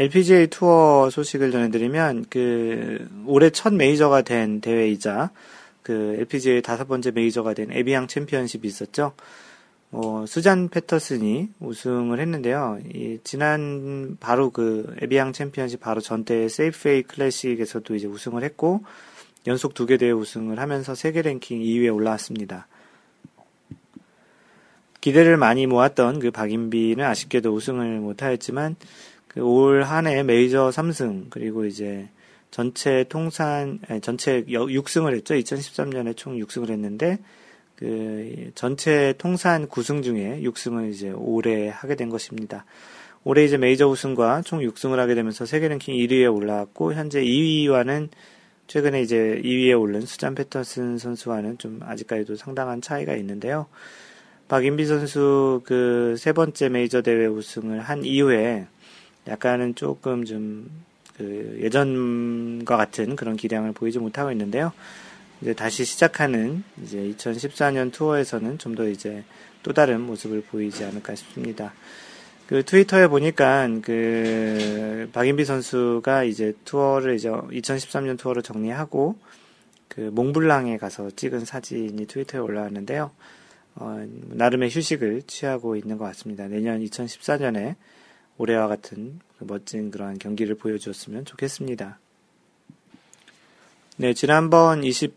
LPGA 0.00 0.46
투어 0.48 1.10
소식을 1.10 1.50
전해드리면 1.50 2.26
그 2.30 3.08
올해 3.26 3.50
첫 3.50 3.74
메이저가 3.74 4.22
된 4.22 4.60
대회이자 4.60 5.30
그 5.82 6.16
LPGA 6.18 6.62
다섯 6.62 6.86
번째 6.86 7.10
메이저가 7.10 7.54
된 7.54 7.72
에비앙 7.72 8.06
챔피언십이 8.06 8.66
있었죠. 8.66 9.12
어, 9.90 10.24
수잔 10.28 10.68
페테르센이 10.68 11.48
우승을 11.60 12.20
했는데요. 12.20 12.78
이 12.92 13.18
지난 13.24 14.18
바로 14.20 14.50
그 14.50 14.94
에비앙 15.00 15.32
챔피언십 15.32 15.80
바로 15.80 16.00
전때 16.00 16.48
세이프웨이 16.48 17.02
클래식에서도 17.04 17.94
이제 17.94 18.06
우승을 18.06 18.44
했고 18.44 18.84
연속 19.46 19.74
두 19.74 19.86
개 19.86 19.96
대회 19.96 20.10
우승을 20.10 20.58
하면서 20.58 20.94
세계 20.94 21.22
랭킹 21.22 21.60
2위에 21.60 21.94
올라왔습니다. 21.94 22.66
기대를 25.00 25.36
많이 25.36 25.66
모았던 25.66 26.18
그 26.18 26.30
박인비는 26.30 27.04
아쉽게도 27.04 27.52
우승을 27.52 28.00
못하였지만 28.00 28.76
그 29.28 29.40
올 29.40 29.84
한해 29.84 30.22
메이저 30.24 30.70
3승 30.70 31.30
그리고 31.30 31.64
이제 31.64 32.08
전체 32.50 33.04
통산 33.08 33.78
전체 34.02 34.42
6승을 34.44 35.14
했죠. 35.14 35.34
2013년에 35.34 36.16
총 36.16 36.36
6승을 36.38 36.70
했는데 36.70 37.18
그 37.76 38.50
전체 38.56 39.14
통산 39.18 39.68
9승 39.68 40.02
중에 40.02 40.40
6승을 40.42 40.90
이제 40.90 41.10
올해 41.10 41.68
하게 41.68 41.94
된 41.94 42.08
것입니다. 42.08 42.64
올해 43.22 43.44
이제 43.44 43.56
메이저 43.56 43.86
우승과 43.86 44.42
총 44.42 44.60
6승을 44.60 44.96
하게 44.96 45.14
되면서 45.14 45.46
세계 45.46 45.68
랭킹 45.68 45.94
1위에 45.94 46.34
올라왔고 46.34 46.94
현재 46.94 47.22
2위와는 47.22 48.08
최근에 48.68 49.02
이제 49.02 49.40
2위에 49.44 49.78
오른 49.80 50.02
수잔 50.02 50.34
패터슨 50.36 50.98
선수와는 50.98 51.58
좀 51.58 51.80
아직까지도 51.82 52.36
상당한 52.36 52.80
차이가 52.80 53.14
있는데요. 53.16 53.66
박인비 54.48 54.86
선수 54.86 55.62
그 55.64 56.14
세 56.16 56.32
번째 56.32 56.68
메이저 56.68 57.02
대회 57.02 57.26
우승을 57.26 57.80
한 57.80 58.04
이후에 58.04 58.66
약간은 59.26 59.74
조금 59.74 60.24
좀 60.24 60.88
그 61.18 61.58
예전과 61.60 62.76
같은 62.76 63.16
그런 63.16 63.36
기량을 63.36 63.72
보이지 63.72 63.98
못하고 63.98 64.30
있는데요. 64.30 64.72
이제 65.42 65.52
다시 65.52 65.84
시작하는 65.84 66.62
이제 66.82 67.12
2014년 67.18 67.92
투어에서는 67.92 68.58
좀 68.58 68.76
더 68.76 68.88
이제 68.88 69.24
또 69.64 69.72
다른 69.72 70.00
모습을 70.02 70.42
보이지 70.42 70.84
않을까 70.84 71.16
싶습니다. 71.16 71.74
그 72.48 72.64
트위터에 72.64 73.08
보니까 73.08 73.68
그 73.82 75.10
박인비 75.12 75.44
선수가 75.44 76.24
이제 76.24 76.54
투어를 76.64 77.14
이제 77.14 77.28
2013년 77.28 78.18
투어를 78.18 78.42
정리하고 78.42 79.16
그 79.88 80.00
몽블랑에 80.00 80.78
가서 80.78 81.10
찍은 81.10 81.44
사진이 81.44 82.06
트위터에 82.06 82.40
올라왔는데요. 82.40 83.10
어, 83.74 84.06
나름의 84.30 84.70
휴식을 84.70 85.24
취하고 85.26 85.76
있는 85.76 85.98
것 85.98 86.06
같습니다. 86.06 86.48
내년 86.48 86.80
2014년에 86.80 87.74
올해와 88.38 88.66
같은 88.66 89.20
그 89.38 89.44
멋진 89.46 89.90
그러한 89.90 90.18
경기를 90.18 90.54
보여주었으면 90.54 91.26
좋겠습니다. 91.26 91.98
네, 93.98 94.14
지난번 94.14 94.80
27번, 94.80 95.12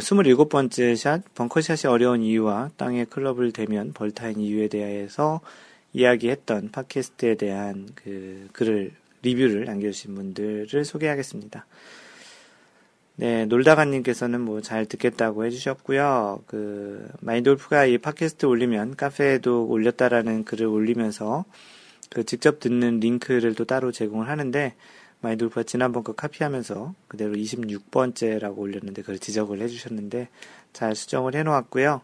27번째 0.00 0.96
샷, 0.96 1.22
벙커샷이 1.36 1.88
어려운 1.88 2.24
이유와 2.24 2.70
땅에 2.76 3.04
클럽을 3.04 3.52
대면 3.52 3.92
벌타인 3.92 4.40
이유에 4.40 4.66
대해서 4.66 5.40
이야기했던 5.92 6.70
팟캐스트에 6.70 7.36
대한 7.36 7.88
그 7.94 8.48
글을, 8.52 8.92
리뷰를 9.22 9.66
남겨주신 9.66 10.14
분들을 10.14 10.84
소개하겠습니다. 10.84 11.66
네, 13.16 13.44
놀다가님께서는 13.44 14.40
뭐 14.40 14.62
잘 14.62 14.86
듣겠다고 14.86 15.44
해주셨고요. 15.44 16.44
그, 16.46 17.08
마인돌프가 17.20 17.84
이 17.86 17.98
팟캐스트 17.98 18.46
올리면 18.46 18.96
카페에도 18.96 19.66
올렸다라는 19.66 20.44
글을 20.44 20.66
올리면서 20.66 21.44
그 22.10 22.24
직접 22.24 22.60
듣는 22.60 23.00
링크를 23.00 23.54
또 23.54 23.64
따로 23.64 23.92
제공을 23.92 24.28
하는데 24.28 24.74
마이돌프가 25.20 25.62
지난번 25.62 26.02
거 26.04 26.14
카피하면서 26.14 26.94
그대로 27.08 27.32
26번째라고 27.34 28.58
올렸는데 28.58 29.02
그걸 29.02 29.18
지적을 29.18 29.60
해주셨는데 29.60 30.28
잘 30.72 30.94
수정을 30.94 31.34
해놓았고요. 31.34 32.02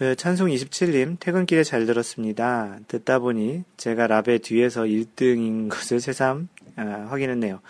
그 0.00 0.16
찬송 0.16 0.48
27님 0.48 1.18
퇴근길에 1.20 1.62
잘 1.62 1.84
들었습니다. 1.84 2.78
듣다 2.88 3.18
보니 3.18 3.64
제가 3.76 4.06
라베 4.06 4.38
뒤에서 4.38 4.84
1등인 4.84 5.68
것을 5.68 6.00
새삼 6.00 6.48
아, 6.76 6.82
확인했네요. 7.10 7.60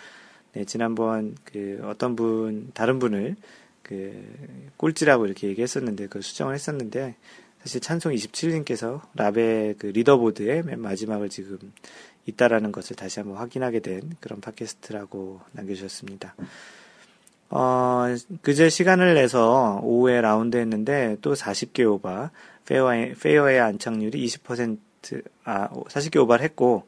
네, 0.53 0.63
지난번 0.63 1.35
그 1.43 1.81
어떤 1.83 2.15
분, 2.15 2.71
다른 2.73 2.99
분을 2.99 3.35
그 3.83 4.13
꼴찌라고 4.77 5.25
이렇게 5.25 5.49
얘기했었는데, 5.49 6.07
그 6.07 6.21
수정을 6.21 6.53
했었는데, 6.53 7.15
사실 7.63 7.81
찬송 7.81 8.13
27님께서 8.13 9.01
라베 9.13 9.75
그 9.77 9.87
leaderboard의 9.87 10.63
맨 10.63 10.79
마지막을 10.79 11.27
지금 11.27 11.59
있다라는 12.27 12.71
것을 12.71 12.95
다시 12.95 13.19
한번 13.19 13.39
확인하게 13.39 13.81
된 13.81 14.09
그런 14.21 14.39
팟캐스트라고 14.39 15.41
남겨주셨습니다. 15.51 16.35
어, 17.51 18.05
그제 18.41 18.69
시간을 18.69 19.13
내서 19.13 19.81
오후에 19.83 20.21
라운드 20.21 20.55
했는데 20.57 21.17
또 21.21 21.33
40개 21.33 21.85
오바, 21.85 22.31
페어웨이, 22.65 23.13
페어웨이 23.13 23.59
안착률이 23.59 24.25
20%, 24.25 24.79
아, 25.43 25.67
40개 25.69 26.17
오바를 26.21 26.43
했고, 26.45 26.87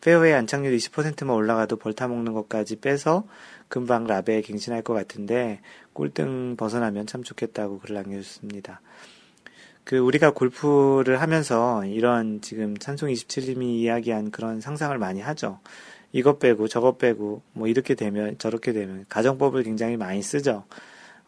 페어웨이 0.00 0.32
안착률 0.32 0.76
20%만 0.76 1.34
올라가도 1.36 1.76
벌타 1.76 2.08
먹는 2.08 2.32
것까지 2.32 2.80
빼서 2.80 3.24
금방 3.68 4.04
라베에 4.08 4.42
갱신할 4.42 4.82
것 4.82 4.94
같은데 4.94 5.60
꼴등 5.92 6.56
벗어나면 6.56 7.06
참 7.06 7.22
좋겠다고 7.22 7.78
글을 7.78 7.94
남겨주셨습니다. 7.94 8.80
그 9.84 9.98
우리가 9.98 10.32
골프를 10.32 11.20
하면서 11.20 11.84
이런 11.84 12.40
지금 12.40 12.76
찬송 12.76 13.10
27님이 13.10 13.62
이야기한 13.62 14.32
그런 14.32 14.60
상상을 14.60 14.96
많이 14.98 15.20
하죠. 15.20 15.60
이것 16.12 16.38
빼고 16.38 16.68
저것 16.68 16.98
빼고 16.98 17.42
뭐 17.52 17.68
이렇게 17.68 17.94
되면 17.94 18.36
저렇게 18.38 18.72
되면 18.72 19.04
가정법을 19.08 19.62
굉장히 19.64 19.96
많이 19.96 20.22
쓰죠. 20.22 20.64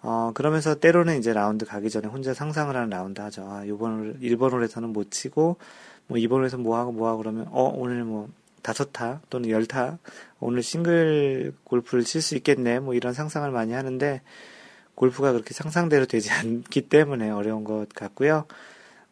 어, 0.02 0.32
그러면서 0.34 0.74
때로는 0.74 1.18
이제 1.18 1.32
라운드 1.32 1.64
가기 1.64 1.88
전에 1.90 2.08
혼자 2.08 2.34
상상을 2.34 2.74
하는 2.76 2.90
라운드 2.90 3.20
하죠. 3.22 3.46
아, 3.48 3.66
요번 3.66 4.18
1번 4.20 4.52
홀에서는 4.52 4.90
못 4.90 5.10
치고 5.10 5.56
뭐 6.06 6.18
2번 6.18 6.32
홀에서 6.40 6.58
뭐 6.58 6.76
하고 6.78 6.92
뭐 6.92 7.08
하고 7.08 7.18
그러면 7.18 7.46
어, 7.50 7.72
오늘 7.74 8.04
뭐 8.04 8.28
다섯 8.62 8.92
타 8.92 9.20
또는 9.30 9.48
열 9.50 9.66
타 9.66 9.98
오늘 10.40 10.62
싱글 10.62 11.54
골프를 11.64 12.04
칠 12.04 12.20
수 12.22 12.36
있겠네 12.36 12.80
뭐 12.80 12.94
이런 12.94 13.12
상상을 13.14 13.50
많이 13.50 13.72
하는데 13.72 14.20
골프가 14.94 15.32
그렇게 15.32 15.54
상상대로 15.54 16.06
되지 16.06 16.30
않기 16.32 16.82
때문에 16.88 17.30
어려운 17.30 17.64
것 17.64 17.88
같고요. 17.94 18.44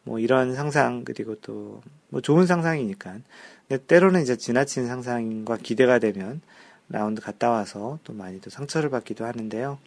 뭐 0.03 0.19
이런 0.19 0.55
상상 0.55 1.03
그리고 1.03 1.35
또 1.35 1.81
뭐 2.13 2.21
좋은 2.21 2.45
상상이니까 2.45 3.15
때로는 3.87 4.21
이제 4.21 4.35
지나친 4.35 4.87
상상과 4.87 5.57
기대가 5.57 5.99
되면 5.99 6.41
라운드 6.89 7.21
갔다 7.21 7.49
와서 7.49 7.99
또 8.03 8.13
많이 8.13 8.39
또 8.41 8.49
상처를 8.49 8.89
받기도 8.89 9.25
하는데요. 9.25 9.79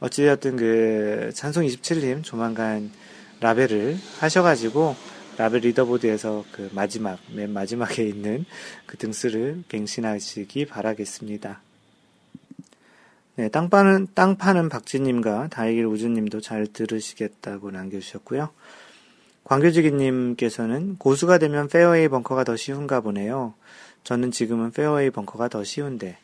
어찌되었든 0.00 0.56
그 0.56 1.30
찬송 1.34 1.64
27님 1.64 2.24
조만간 2.24 2.90
라베를 3.40 3.96
하셔가지고 4.18 4.96
라베 5.38 5.60
leaderboard에서 5.62 6.44
그 6.52 6.70
마지막, 6.72 7.18
맨 7.34 7.50
마지막에 7.52 8.04
있는 8.04 8.44
그 8.86 8.96
등수를 8.96 9.64
갱신하시기 9.68 10.66
바라겠습니다. 10.66 11.60
네, 13.36 13.48
땅 13.48 13.70
파는, 13.70 14.08
땅 14.14 14.36
파는 14.36 14.68
박지님과 14.68 15.48
다이길 15.48 15.86
우주님도 15.86 16.40
잘 16.42 16.66
들으시겠다고 16.66 17.70
남겨주셨고요. 17.70 18.50
광교지기님께서는 19.44 20.96
고수가 20.98 21.38
되면 21.38 21.68
페어웨이 21.68 22.08
벙커가 22.08 22.44
더 22.44 22.56
쉬운가 22.56 23.00
보네요. 23.00 23.54
저는 24.04 24.30
지금은 24.30 24.70
페어웨이 24.72 25.10
벙커가 25.10 25.48
더 25.48 25.62
쉬운데, 25.64 26.18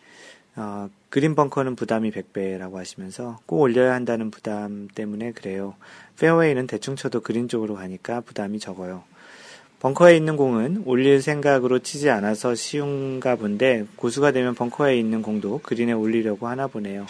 어, 0.56 0.88
그린 1.10 1.34
벙커는 1.34 1.76
부담이 1.76 2.10
100배라고 2.10 2.74
하시면서 2.74 3.38
꼭 3.46 3.60
올려야 3.60 3.94
한다는 3.94 4.30
부담 4.30 4.88
때문에 4.94 5.32
그래요. 5.32 5.74
페어웨이는 6.18 6.66
대충 6.66 6.96
쳐도 6.96 7.20
그린 7.20 7.48
쪽으로 7.48 7.74
가니까 7.76 8.20
부담이 8.20 8.58
적어요. 8.58 9.04
벙커에 9.80 10.16
있는 10.16 10.36
공은 10.36 10.82
올릴 10.86 11.22
생각으로 11.22 11.78
치지 11.78 12.10
않아서 12.10 12.56
쉬운가 12.56 13.36
본데 13.36 13.86
고수가 13.94 14.32
되면 14.32 14.56
벙커에 14.56 14.98
있는 14.98 15.22
공도 15.22 15.60
그린에 15.62 15.92
올리려고 15.92 16.48
하나 16.48 16.66
보네요. 16.66 17.06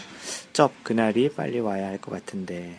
쩝 0.52 0.72
그날이 0.84 1.30
빨리 1.30 1.60
와야 1.60 1.86
할 1.88 1.98
것 1.98 2.10
같은데 2.10 2.78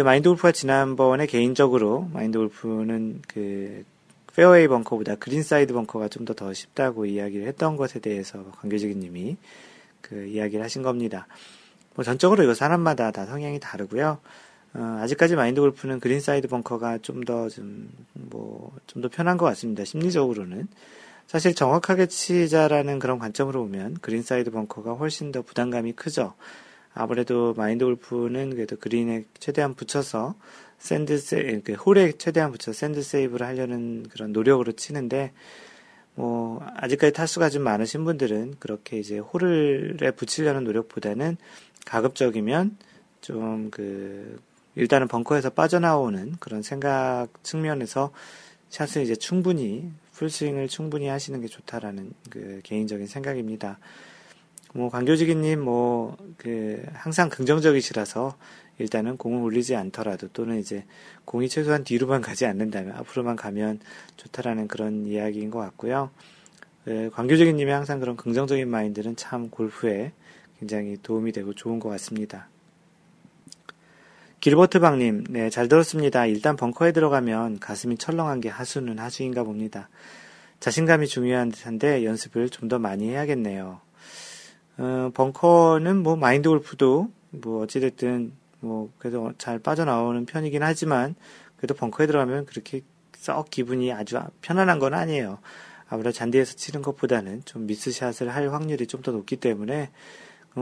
그 0.00 0.02
마인드 0.02 0.30
골프가 0.30 0.50
지난번에 0.50 1.26
개인적으로 1.26 2.08
마인드 2.14 2.38
골프는 2.38 3.20
그 3.28 3.84
페어웨이 4.34 4.66
벙커보다 4.66 5.16
그린 5.16 5.42
사이드 5.42 5.74
벙커가 5.74 6.08
좀 6.08 6.24
더 6.24 6.32
더 6.32 6.54
쉽다고 6.54 7.04
이야기를 7.04 7.46
했던 7.46 7.76
것에 7.76 7.98
대해서 8.00 8.42
광교지기님이 8.62 9.36
그 10.00 10.24
이야기를 10.24 10.64
하신 10.64 10.80
겁니다. 10.80 11.26
뭐 11.94 12.02
전적으로 12.02 12.42
이거 12.42 12.54
사람마다 12.54 13.10
다 13.10 13.26
성향이 13.26 13.60
다르고요. 13.60 14.20
어, 14.72 14.98
아직까지 15.02 15.36
마인드 15.36 15.60
골프는 15.60 16.00
그린 16.00 16.20
사이드 16.20 16.48
벙커가 16.48 16.96
좀 17.02 17.26
더 17.26 17.50
좀 17.50 17.90
뭐 18.14 18.72
좀 18.86 19.02
더 19.02 19.10
편한 19.10 19.36
것 19.36 19.44
같습니다. 19.44 19.84
심리적으로는 19.84 20.66
사실 21.26 21.54
정확하게 21.54 22.06
치자라는 22.06 23.00
그런 23.00 23.18
관점으로 23.18 23.64
보면 23.64 23.98
그린 24.00 24.22
사이드 24.22 24.50
벙커가 24.50 24.94
훨씬 24.94 25.30
더 25.30 25.42
부담감이 25.42 25.92
크죠. 25.92 26.32
아무래도 26.94 27.54
마인드 27.54 27.84
골프는 27.84 28.50
그래도 28.50 28.76
그린에 28.76 29.24
최대한 29.38 29.74
붙여서 29.74 30.34
sand 30.78 31.18
sa, 31.18 31.60
그 31.64 31.74
홀에 31.74 32.12
최대한 32.12 32.52
붙여 32.52 32.72
sand 32.72 33.02
save를 33.02 33.46
하려는 33.46 34.08
그런 34.08 34.32
노력으로 34.32 34.72
치는데 34.72 35.32
뭐 36.14 36.60
아직까지 36.76 37.12
타수가 37.12 37.50
좀 37.50 37.62
많으신 37.62 38.04
분들은 38.04 38.56
그렇게 38.58 38.98
이제 38.98 39.18
홀에 39.18 40.10
붙이려는 40.16 40.64
노력보다는 40.64 41.36
가급적이면 41.86 42.76
좀 43.20 43.70
그 43.70 44.38
일단은 44.76 45.08
벙커에서 45.08 45.50
빠져나오는 45.50 46.36
그런 46.38 46.62
생각 46.62 47.28
측면에서 47.42 48.12
샷을 48.70 49.02
이제 49.02 49.16
충분히 49.16 49.90
풀스윙을 50.12 50.68
충분히 50.68 51.08
하시는 51.08 51.40
게 51.40 51.48
좋다라는 51.48 52.12
그 52.30 52.60
개인적인 52.62 53.06
생각입니다. 53.06 53.78
뭐 54.72 54.88
강교지기님 54.90 55.60
뭐 55.60 56.16
그 56.40 56.82
항상 56.94 57.28
긍정적이시라서 57.28 58.34
일단은 58.78 59.18
공을 59.18 59.42
올리지 59.42 59.76
않더라도 59.76 60.28
또는 60.28 60.58
이제 60.58 60.86
공이 61.26 61.50
최소한 61.50 61.84
뒤로만 61.84 62.22
가지 62.22 62.46
않는다면 62.46 62.96
앞으로만 62.96 63.36
가면 63.36 63.80
좋다라는 64.16 64.66
그런 64.66 65.06
이야기인 65.06 65.50
것 65.50 65.58
같고요. 65.58 66.10
그 66.84 67.10
광교적인님의 67.12 67.74
항상 67.74 68.00
그런 68.00 68.16
긍정적인 68.16 68.68
마인드는 68.68 69.16
참 69.16 69.50
골프에 69.50 70.12
굉장히 70.58 70.96
도움이 71.02 71.32
되고 71.32 71.52
좋은 71.52 71.78
것 71.78 71.90
같습니다. 71.90 72.48
길버트방님, 74.40 75.24
네, 75.28 75.50
잘 75.50 75.68
들었습니다. 75.68 76.24
일단 76.24 76.56
벙커에 76.56 76.92
들어가면 76.92 77.58
가슴이 77.58 77.98
철렁한 77.98 78.40
게 78.40 78.48
하수는 78.48 78.98
하수인가 78.98 79.44
봅니다. 79.44 79.90
자신감이 80.60 81.06
중요한 81.06 81.50
듯한데 81.50 82.04
연습을 82.06 82.48
좀 82.48 82.70
더 82.70 82.78
많이 82.78 83.10
해야겠네요. 83.10 83.82
어, 84.80 85.10
벙커는 85.12 86.02
뭐 86.02 86.16
마인드 86.16 86.48
골프도 86.48 87.10
뭐 87.32 87.62
어찌됐든 87.62 88.32
뭐 88.60 88.90
그래도 88.98 89.32
잘 89.36 89.58
빠져나오는 89.58 90.24
편이긴 90.24 90.62
하지만 90.62 91.14
그래도 91.58 91.74
벙커에 91.74 92.06
들어가면 92.06 92.46
그렇게 92.46 92.80
썩 93.14 93.50
기분이 93.50 93.92
아주 93.92 94.18
편안한 94.40 94.78
건 94.78 94.94
아니에요. 94.94 95.38
아무래도 95.86 96.12
잔디에서 96.12 96.54
치는 96.56 96.80
것보다는 96.80 97.42
좀 97.44 97.66
미스샷을 97.66 98.34
할 98.34 98.50
확률이 98.50 98.86
좀 98.86 99.02
더 99.02 99.12
높기 99.12 99.36
때문에 99.36 99.90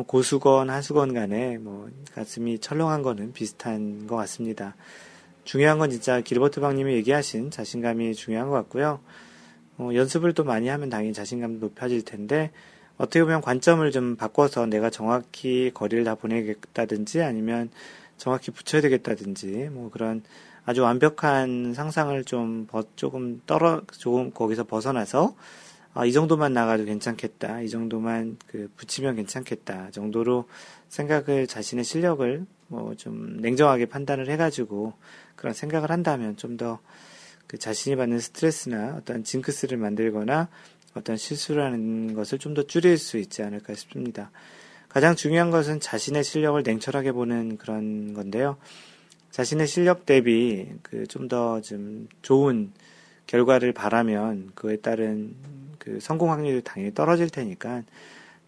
고수건 0.08 0.68
하수건 0.68 1.14
간에 1.14 1.58
뭐 1.58 1.88
가슴이 2.14 2.58
철렁한 2.58 3.02
거는 3.02 3.32
비슷한 3.32 4.08
것 4.08 4.16
같습니다. 4.16 4.74
중요한 5.44 5.78
건 5.78 5.90
진짜 5.90 6.20
길버트 6.20 6.60
박님이 6.60 6.94
얘기하신 6.94 7.52
자신감이 7.52 8.14
중요한 8.14 8.48
것 8.48 8.54
같고요. 8.56 8.98
어, 9.78 9.90
연습을 9.94 10.34
또 10.34 10.42
많이 10.42 10.66
하면 10.66 10.90
당연히 10.90 11.12
자신감도 11.12 11.66
높아질 11.68 12.04
텐데 12.04 12.50
어떻게 12.98 13.22
보면 13.22 13.40
관점을 13.40 13.90
좀 13.92 14.16
바꿔서 14.16 14.66
내가 14.66 14.90
정확히 14.90 15.70
거리를 15.72 16.04
다 16.04 16.14
보내겠다든지 16.16 17.22
아니면 17.22 17.70
정확히 18.16 18.50
붙여야 18.50 18.82
되겠다든지 18.82 19.70
뭐 19.72 19.90
그런 19.90 20.22
아주 20.64 20.82
완벽한 20.82 21.72
상상을 21.74 22.24
좀 22.24 22.66
조금 22.96 23.40
떨어 23.46 23.82
조금 23.92 24.32
거기서 24.32 24.64
벗어나서 24.64 25.34
아, 25.94 26.04
이 26.04 26.12
정도만 26.12 26.52
나가도 26.52 26.84
괜찮겠다. 26.84 27.62
이 27.62 27.68
정도만 27.70 28.36
그 28.46 28.70
붙이면 28.76 29.16
괜찮겠다. 29.16 29.90
정도로 29.90 30.46
생각을 30.88 31.46
자신의 31.46 31.84
실력을 31.84 32.46
뭐 32.68 32.94
좀 32.96 33.38
냉정하게 33.40 33.86
판단을 33.86 34.28
해가지고 34.28 34.92
그런 35.36 35.54
생각을 35.54 35.90
한다면 35.90 36.36
좀 36.36 36.56
더 36.56 36.78
그 37.48 37.58
자신이 37.58 37.96
받는 37.96 38.20
스트레스나 38.20 38.94
어떤 38.98 39.24
징크스를 39.24 39.78
만들거나 39.78 40.48
어떤 40.98 41.16
실수라는 41.16 42.14
것을 42.14 42.38
좀 42.38 42.54
더 42.54 42.62
줄일 42.62 42.98
수 42.98 43.18
있지 43.18 43.42
않을까 43.42 43.74
싶습니다. 43.74 44.30
가장 44.88 45.14
중요한 45.16 45.50
것은 45.50 45.80
자신의 45.80 46.24
실력을 46.24 46.60
냉철하게 46.62 47.12
보는 47.12 47.56
그런 47.58 48.14
건데요. 48.14 48.56
자신의 49.30 49.66
실력 49.66 50.06
대비 50.06 50.68
그 50.82 51.06
좀더좀 51.06 52.08
좋은 52.22 52.72
결과를 53.26 53.72
바라면 53.72 54.52
그에 54.54 54.76
따른 54.76 55.34
그 55.78 56.00
성공 56.00 56.30
확률이 56.32 56.62
당연히 56.62 56.94
떨어질 56.94 57.28
테니까 57.28 57.82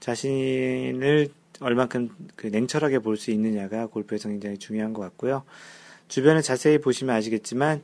자신을 0.00 1.28
얼만큼 1.60 2.08
그 2.36 2.46
냉철하게 2.46 3.00
볼 3.00 3.16
수 3.16 3.30
있느냐가 3.30 3.86
골프에서 3.86 4.30
굉장히 4.30 4.56
중요한 4.56 4.94
것 4.94 5.02
같고요. 5.02 5.44
주변에 6.08 6.40
자세히 6.40 6.78
보시면 6.78 7.14
아시겠지만 7.14 7.82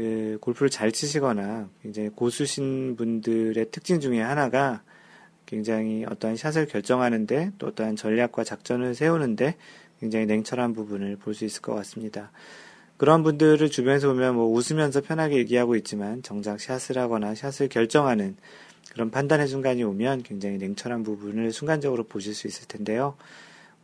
그 0.00 0.38
골프를 0.40 0.70
잘 0.70 0.92
치시거나 0.92 1.68
굉장히 1.82 2.08
고수신 2.08 2.96
분들의 2.96 3.66
특징 3.70 4.00
중에 4.00 4.22
하나가 4.22 4.82
굉장히 5.44 6.06
어떠한 6.08 6.38
샷을 6.38 6.64
결정하는데 6.68 7.52
또 7.58 7.66
어떠한 7.66 7.96
전략과 7.96 8.44
작전을 8.44 8.94
세우는데 8.94 9.56
굉장히 10.00 10.24
냉철한 10.24 10.72
부분을 10.72 11.16
볼 11.16 11.34
수 11.34 11.44
있을 11.44 11.60
것 11.60 11.74
같습니다. 11.74 12.32
그런 12.96 13.22
분들을 13.22 13.68
주변에서 13.68 14.08
보면 14.08 14.36
뭐 14.36 14.46
웃으면서 14.46 15.02
편하게 15.02 15.36
얘기하고 15.36 15.76
있지만 15.76 16.22
정작 16.22 16.58
샷을 16.60 16.96
하거나 16.96 17.34
샷을 17.34 17.68
결정하는 17.68 18.36
그런 18.92 19.10
판단의 19.10 19.48
순간이 19.48 19.84
오면 19.84 20.22
굉장히 20.22 20.56
냉철한 20.56 21.02
부분을 21.02 21.52
순간적으로 21.52 22.04
보실 22.04 22.34
수 22.34 22.46
있을 22.46 22.66
텐데요. 22.68 23.18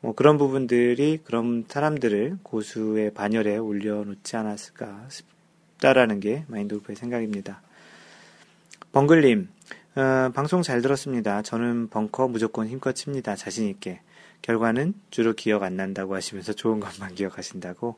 뭐 0.01 0.15
그런 0.15 0.39
부분들이 0.39 1.19
그런 1.23 1.67
사람들을 1.69 2.39
고수의 2.43 3.13
반열에 3.13 3.59
올려놓지 3.59 4.35
않았을까 4.37 5.09
싶 5.11 5.36
다라는 5.81 6.21
게 6.21 6.45
마인드 6.49 6.75
골프의 6.75 6.97
생각입니다. 6.97 7.61
벙글님, 8.93 9.49
어, 9.97 10.31
방송 10.35 10.63
잘 10.63 10.83
들었습니다. 10.83 11.43
저는 11.43 11.89
벙커 11.89 12.29
무조건 12.29 12.69
힘껏 12.69 12.93
칩니다. 12.93 13.37
자신있게. 13.37 14.01
결과는 14.43 14.95
주로 15.11 15.33
기억 15.33 15.63
안 15.63 15.77
난다고 15.77 16.15
하시면서 16.15 16.53
좋은 16.53 16.81
것만 16.81 17.15
기억하신다고. 17.17 17.97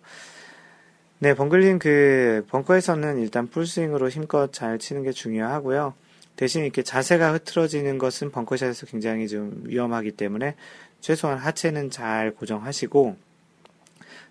네, 1.20 1.34
벙글님 1.34 1.78
그 1.78 2.44
벙커에서는 2.48 3.18
일단 3.18 3.48
풀스윙으로 3.48 4.08
힘껏 4.08 4.52
잘 4.52 4.78
치는 4.78 5.02
게 5.02 5.10
중요하고요. 5.12 5.94
대신 6.36 6.62
이렇게 6.62 6.84
자세가 6.84 7.32
흐트러지는 7.32 7.98
것은 7.98 8.30
벙커샷에서 8.30 8.86
굉장히 8.86 9.26
좀 9.26 9.62
위험하기 9.64 10.12
때문에 10.12 10.54
최소한 11.00 11.38
하체는 11.38 11.90
잘 11.90 12.32
고정하시고 12.32 13.16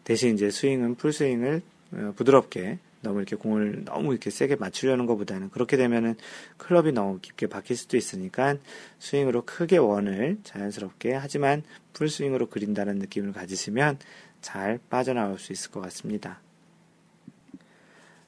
대신 0.05 0.33
이제 0.33 0.49
스윙은 0.49 0.95
풀스윙을 0.95 1.62
어, 1.91 2.13
부드럽게 2.15 2.79
너무 3.01 3.19
이렇게 3.19 3.36
공을 3.36 3.86
너무 3.86 4.12
이렇게 4.12 4.29
세게 4.29 4.55
맞추려는 4.55 5.05
것보다는 5.05 5.49
그렇게 5.49 5.77
되면은 5.77 6.15
클럽이 6.57 6.91
너무 6.91 7.19
깊게 7.19 7.47
박힐 7.47 7.77
수도 7.77 7.97
있으니까 7.97 8.55
스윙으로 8.99 9.43
크게 9.45 9.77
원을 9.77 10.38
자연스럽게 10.43 11.13
하지만 11.13 11.63
풀스윙으로 11.93 12.47
그린다는 12.47 12.97
느낌을 12.99 13.33
가지시면 13.33 13.99
잘 14.41 14.79
빠져나올 14.89 15.39
수 15.39 15.51
있을 15.51 15.71
것 15.71 15.81
같습니다. 15.81 16.39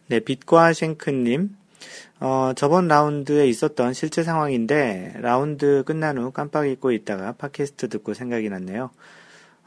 네, 0.08 0.20
빛과 0.20 0.74
쉔크님. 0.74 1.56
어, 2.20 2.52
저번 2.56 2.88
라운드에 2.88 3.48
있었던 3.48 3.94
실제 3.94 4.24
상황인데, 4.24 5.14
라운드 5.22 5.84
끝난 5.86 6.18
후 6.18 6.32
깜빡 6.32 6.68
잊고 6.68 6.92
있다가 6.92 7.34
팟캐스트 7.34 7.90
듣고 7.90 8.14
생각이 8.14 8.50
났네요. 8.50 8.90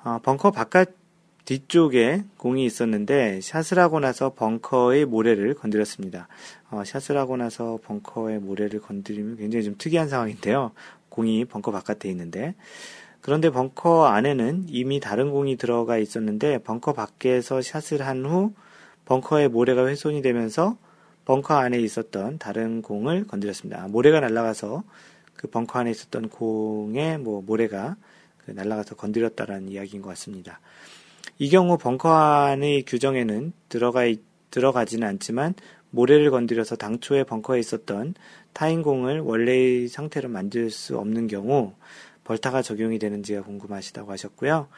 어, 0.05 0.19
벙커 0.23 0.51
바깥 0.51 1.02
뒤쪽에 1.45 2.25
공이 2.37 2.65
있었는데 2.65 3.41
샷을 3.41 3.79
하고 3.79 4.01
나서 4.01 4.31
벙커의 4.35 5.07
모래를 5.07 5.55
건드렸습니다. 5.55 6.29
어, 6.71 6.83
샷을 6.85 7.17
하고 7.19 7.37
나서 7.37 7.79
벙커의 7.85 8.39
모래를 8.39 8.81
건드리면 8.81 9.37
굉장히 9.37 9.65
좀 9.65 9.75
특이한 9.77 10.09
상황인데요. 10.09 10.73
공이 11.09 11.45
벙커 11.45 11.73
바깥에 11.73 12.09
있는데 12.11 12.55
그런데 13.21 13.51
벙커 13.51 14.07
안에는 14.07 14.67
이미 14.69 15.01
다른 15.01 15.31
공이 15.31 15.57
들어가 15.57 15.99
있었는데 15.99 16.59
벙커 16.59 16.93
밖에서 16.93 17.61
샷을 17.61 18.03
한 18.03 18.25
후 18.25 18.53
벙커의 19.05 19.49
모래가 19.49 19.87
훼손이 19.87 20.23
되면서 20.23 20.77
벙커 21.25 21.55
안에 21.55 21.79
있었던 21.81 22.39
다른 22.39 22.83
공을 22.83 23.27
건드렸습니다. 23.27 23.87
모래가 23.89 24.21
날아가서 24.21 24.85
그 25.37 25.49
벙커 25.49 25.81
안에 25.81 25.91
있었던 25.91 26.29
공에 26.29 27.19
뭐 27.19 27.43
모래가 27.43 27.97
그 28.39 28.51
날아가서 28.53 28.97
건드렸다라는 28.97 29.69
이야기인 29.69 30.03
것 30.03 30.09
같습니다. 30.11 30.61
이 31.39 31.51
경우 31.51 31.79
벙커 31.79 32.11
안의 32.11 32.85
규정에는 32.85 33.53
들어가 33.69 34.03
들어가지는 34.51 35.07
않지만 35.09 35.55
모래를 35.91 36.31
건드려서 36.31 36.77
당초에 36.77 37.25
벙커에 37.25 37.59
있었던 37.61 38.15
타인공을 38.53 39.21
원래의 39.21 39.89
상태로 39.89 40.29
만들 40.29 40.71
수 40.71 40.99
없는 40.99 41.27
경우 41.27 41.73
벌타가 42.25 42.63
적용이 42.63 42.99
되는지가 42.99 43.43
궁금하시다고 43.43 44.13
하셨고요. 44.13 44.69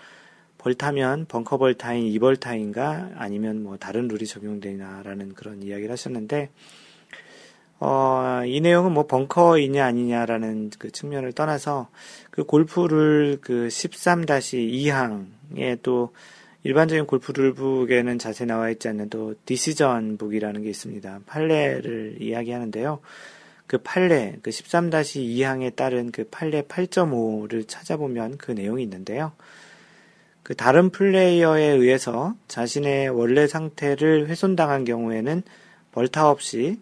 벌타면 0.58 1.26
벙커 1.26 1.58
벌타인 1.58 2.10
2벌타인가 2.12 3.12
아니면 3.16 3.62
뭐 3.62 3.76
다른 3.76 4.08
룰이 4.08 4.26
적용되나라는 4.26 5.34
그런 5.34 5.62
이야기를 5.62 5.92
하셨는데 5.92 6.50
어, 7.80 8.42
이 8.46 8.60
내용은 8.60 8.92
뭐 8.92 9.06
벙커이냐 9.06 9.84
아니냐라는 9.84 10.70
그 10.78 10.90
측면을 10.90 11.32
떠나서 11.32 11.88
그 12.30 12.44
골프를 12.44 13.38
그 13.42 13.68
13-2항에 13.68 15.82
또 15.82 16.12
일반적인 16.64 17.06
골프 17.06 17.32
룰북에는 17.32 18.18
자세히 18.18 18.48
나와 18.48 18.70
있지 18.70 18.88
않는 18.88 19.10
또 19.10 19.34
디시전 19.44 20.16
북이라는 20.16 20.62
게 20.62 20.70
있습니다. 20.70 21.20
판례를 21.26 22.16
이야기하는데요. 22.20 23.00
그 23.66 23.78
판례, 23.78 24.36
그 24.42 24.50
13-2항에 24.50 25.76
따른 25.76 26.10
그 26.10 26.24
판례 26.30 26.62
8.5를 26.62 27.68
찾아보면 27.68 28.38
그 28.38 28.50
내용이 28.52 28.82
있는데요. 28.82 29.32
그 30.42 30.54
다른 30.54 30.90
플레이어에 30.90 31.64
의해서 31.64 32.34
자신의 32.48 33.10
원래 33.10 33.46
상태를 33.46 34.28
훼손당한 34.28 34.84
경우에는 34.84 35.42
벌타 35.92 36.28
없이 36.30 36.80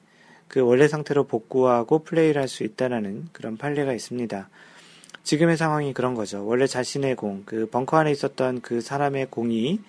그 0.49 0.61
원래 0.61 0.87
상태로 0.87 1.25
복구하고 1.25 2.01
플레이를 2.05 2.40
할 2.40 2.49
수 2.49 2.64
있다라는 2.64 3.29
그런 3.33 3.57
판례가 3.57 3.92
있습니다. 3.92 4.49
지금의 5.24 5.56
상황이 5.56 5.92
그런 5.92 6.14
거죠. 6.14 6.44
원래 6.44 6.66
자신의 6.66 7.16
공, 7.16 7.42
그 7.46 7.66
벙커 7.66 7.96
안에 7.96 8.11
있었던 8.11 8.61
그 8.61 8.80
사람의 8.80 9.28
공이 9.30 9.80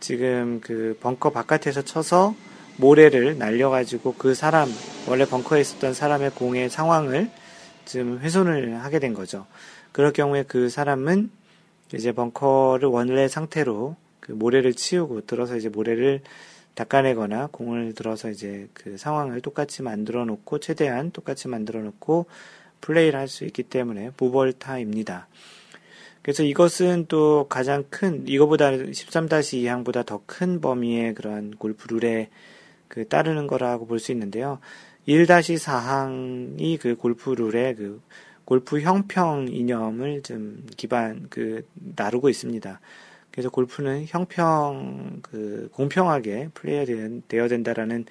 지금 0.00 0.60
그 0.62 0.96
벙커 1.00 1.30
바깥에서 1.30 1.82
쳐서 1.82 2.34
모래를 2.76 3.38
날려가지고 3.38 4.14
그 4.14 4.34
사람, 4.34 4.68
원래 5.08 5.24
벙커에 5.24 5.60
있었던 5.60 5.94
사람의 5.94 6.30
공의 6.30 6.70
상황을 6.70 7.30
지금 7.84 8.18
훼손을 8.18 8.76
하게 8.84 8.98
된 8.98 9.14
거죠. 9.14 9.46
그럴 9.92 10.12
경우에 10.12 10.44
그 10.46 10.68
사람은 10.68 11.30
이제 11.94 12.12
벙커를 12.12 12.88
원래 12.88 13.26
상태로 13.26 13.96
그 14.20 14.32
모래를 14.32 14.74
치우고 14.74 15.26
들어서 15.26 15.56
이제 15.56 15.68
모래를 15.68 16.20
닦아내거나 16.74 17.48
공을 17.50 17.94
들어서 17.94 18.30
이제 18.30 18.68
그 18.74 18.96
상황을 18.96 19.40
똑같이 19.40 19.82
만들어 19.82 20.24
놓고 20.24 20.60
최대한 20.60 21.10
똑같이 21.10 21.48
만들어 21.48 21.80
놓고 21.80 22.26
플레이를 22.80 23.18
할 23.18 23.28
수 23.28 23.44
있기 23.44 23.62
때문에 23.64 24.10
무벌타입니다. 24.18 25.28
그래서 26.22 26.42
이것은 26.42 27.06
또 27.08 27.46
가장 27.48 27.84
큰, 27.90 28.26
이거보다 28.28 28.70
13-2항보다 28.72 30.04
더 30.04 30.22
큰 30.26 30.60
범위의 30.60 31.14
그런 31.14 31.52
골프 31.56 31.88
룰에 31.88 32.28
그 32.88 33.06
따르는 33.08 33.46
거라고 33.46 33.86
볼 33.86 33.98
수 33.98 34.12
있는데요. 34.12 34.58
1-4항이 35.06 36.78
그 36.80 36.96
골프 36.96 37.30
룰의 37.30 37.76
그 37.76 38.00
골프 38.44 38.80
형평 38.80 39.48
이념을 39.50 40.22
좀 40.22 40.64
기반, 40.76 41.26
그, 41.28 41.66
나르고 41.74 42.30
있습니다. 42.30 42.80
그래서 43.30 43.50
골프는 43.50 44.06
형평, 44.08 45.20
그, 45.22 45.68
공평하게 45.74 46.50
플레이되어야 46.54 47.48
된다라는 47.48 48.06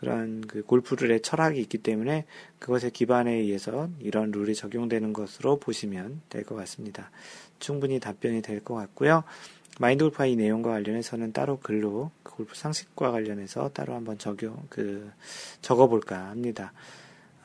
그런 0.00 0.42
그 0.42 0.62
골프룰의 0.62 1.22
철학이 1.22 1.60
있기 1.60 1.78
때문에 1.78 2.24
그것의 2.58 2.90
기반에 2.92 3.32
의해서 3.32 3.88
이런 4.00 4.30
룰이 4.30 4.54
적용되는 4.54 5.12
것으로 5.12 5.58
보시면 5.58 6.20
될 6.28 6.44
것 6.44 6.54
같습니다. 6.56 7.10
충분히 7.58 8.00
답변이 8.00 8.42
될 8.42 8.60
것 8.62 8.74
같고요. 8.74 9.24
마인드 9.80 10.04
골프와 10.04 10.26
이 10.26 10.36
내용과 10.36 10.70
관련해서는 10.70 11.32
따로 11.32 11.58
글로 11.58 12.10
그 12.22 12.36
골프 12.36 12.54
상식과 12.54 13.10
관련해서 13.10 13.70
따로 13.72 13.94
한번 13.94 14.18
적용 14.18 14.56
그 14.68 15.10
적어볼까 15.62 16.28
합니다. 16.30 16.72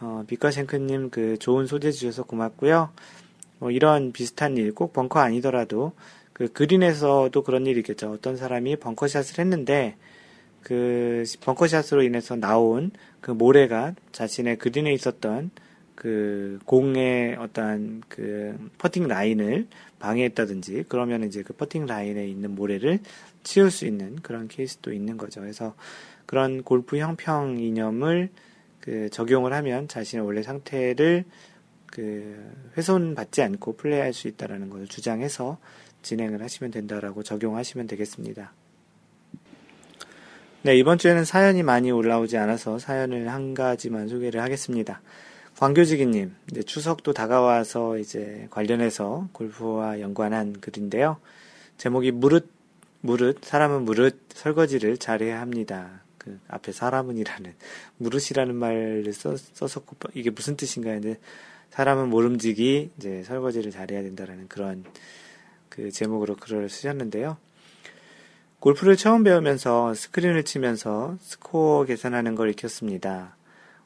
어, 0.01 0.23
비카생크님 0.27 1.09
그 1.09 1.37
좋은 1.39 1.65
소재 1.67 1.91
주셔서 1.91 2.23
고맙고요. 2.23 2.91
뭐 3.59 3.71
이런 3.71 4.11
비슷한 4.11 4.57
일 4.57 4.73
꼭 4.73 4.93
벙커 4.93 5.19
아니더라도 5.19 5.93
그 6.33 6.51
그린에서도 6.51 7.41
그런 7.43 7.65
일이 7.65 7.79
있겠죠. 7.79 8.11
어떤 8.11 8.37
사람이 8.37 8.77
벙커샷을 8.77 9.39
했는데 9.39 9.97
그 10.61 11.23
벙커샷으로 11.41 12.03
인해서 12.03 12.35
나온 12.35 12.91
그 13.21 13.31
모래가 13.31 13.95
자신의 14.11 14.57
그린에 14.57 14.93
있었던 14.93 15.51
그 15.95 16.59
공의 16.65 17.35
어떠한 17.35 18.03
그 18.07 18.57
퍼팅 18.77 19.07
라인을 19.07 19.67
방해했다든지 19.99 20.85
그러면 20.87 21.25
이제 21.25 21.43
그 21.43 21.53
퍼팅 21.53 21.85
라인에 21.85 22.25
있는 22.25 22.55
모래를 22.55 22.99
치울 23.43 23.69
수 23.69 23.85
있는 23.85 24.15
그런 24.17 24.47
케이스도 24.47 24.93
있는 24.93 25.17
거죠. 25.17 25.41
그래서 25.41 25.75
그런 26.25 26.63
골프 26.63 26.97
형평 26.97 27.59
이념을 27.59 28.29
그 28.79 29.09
적용을 29.09 29.51
하면 29.51 29.87
자신의 29.87 30.25
원래 30.25 30.41
상태를 30.41 31.25
그 31.87 32.49
훼손받지 32.77 33.41
않고 33.41 33.75
플레이할 33.75 34.13
수 34.13 34.27
있다라는 34.27 34.69
것을 34.69 34.87
주장해서 34.87 35.57
진행을 36.01 36.41
하시면 36.41 36.71
된다라고 36.71 37.23
적용하시면 37.23 37.87
되겠습니다. 37.87 38.53
네, 40.61 40.75
이번 40.75 40.97
주에는 40.97 41.23
사연이 41.23 41.63
많이 41.63 41.89
올라오지 41.89 42.35
않아서 42.35 42.79
사연을 42.79 43.29
한 43.29 43.53
가지만 43.53 44.09
소개를 44.09 44.41
하겠습니다. 44.41 45.01
광교지기님, 45.57 46.35
이제 46.51 46.63
추석도 46.63 47.13
다가와서 47.13 47.97
이제 47.97 48.45
관련해서 48.49 49.29
골프와 49.31 50.01
연관한 50.01 50.59
글인데요. 50.59 51.15
제목이 51.77 52.11
무릇, 52.11 52.49
무릇, 52.99 53.37
사람은 53.41 53.83
무릇 53.83 54.19
설거지를 54.33 54.97
잘해야 54.97 55.39
합니다. 55.39 56.01
그 56.17 56.37
앞에 56.49 56.73
사람은이라는, 56.73 57.53
무릇이라는 57.95 58.53
말을 58.53 59.13
써, 59.13 59.37
써서 59.37 59.81
이게 60.13 60.29
무슨 60.29 60.57
뜻인가 60.57 60.89
했는데, 60.91 61.21
사람은 61.69 62.09
모름지기 62.09 62.91
이제 62.97 63.23
설거지를 63.23 63.71
잘해야 63.71 64.01
된다라는 64.01 64.49
그런 64.49 64.83
그 65.69 65.89
제목으로 65.89 66.35
글을 66.35 66.67
쓰셨는데요. 66.67 67.37
골프를 68.59 68.97
처음 68.97 69.23
배우면서 69.23 69.93
스크린을 69.93 70.43
치면서 70.43 71.15
스코어 71.21 71.85
계산하는 71.85 72.35
걸 72.35 72.49
익혔습니다. 72.49 73.37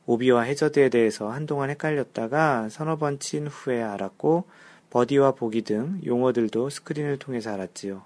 오비와 0.07 0.41
해저드에 0.41 0.89
대해서 0.89 1.29
한동안 1.29 1.69
헷갈렸다가 1.69 2.69
서너 2.69 2.97
번 2.97 3.19
친 3.19 3.45
후에 3.47 3.83
알았고 3.83 4.45
버디와 4.89 5.33
보기 5.33 5.61
등 5.61 6.01
용어들도 6.03 6.71
스크린을 6.71 7.19
통해서 7.19 7.51
알았지요. 7.51 8.03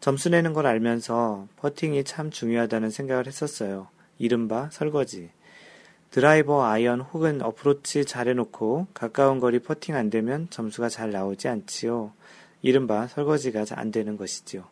점수 0.00 0.30
내는 0.30 0.54
걸 0.54 0.66
알면서 0.66 1.46
퍼팅이 1.56 2.04
참 2.04 2.30
중요하다는 2.30 2.88
생각을 2.88 3.26
했었어요. 3.26 3.88
이른바 4.18 4.70
설거지. 4.72 5.28
드라이버, 6.10 6.64
아이언 6.64 7.02
혹은 7.02 7.42
어프로치 7.42 8.06
잘 8.06 8.26
해놓고 8.26 8.86
가까운 8.94 9.38
거리 9.38 9.58
퍼팅 9.58 9.94
안 9.94 10.08
되면 10.08 10.48
점수가 10.48 10.88
잘 10.88 11.10
나오지 11.12 11.46
않지요. 11.48 12.12
이른바 12.62 13.06
설거지가 13.06 13.66
안 13.72 13.90
되는 13.92 14.16
것이지요. 14.16 14.64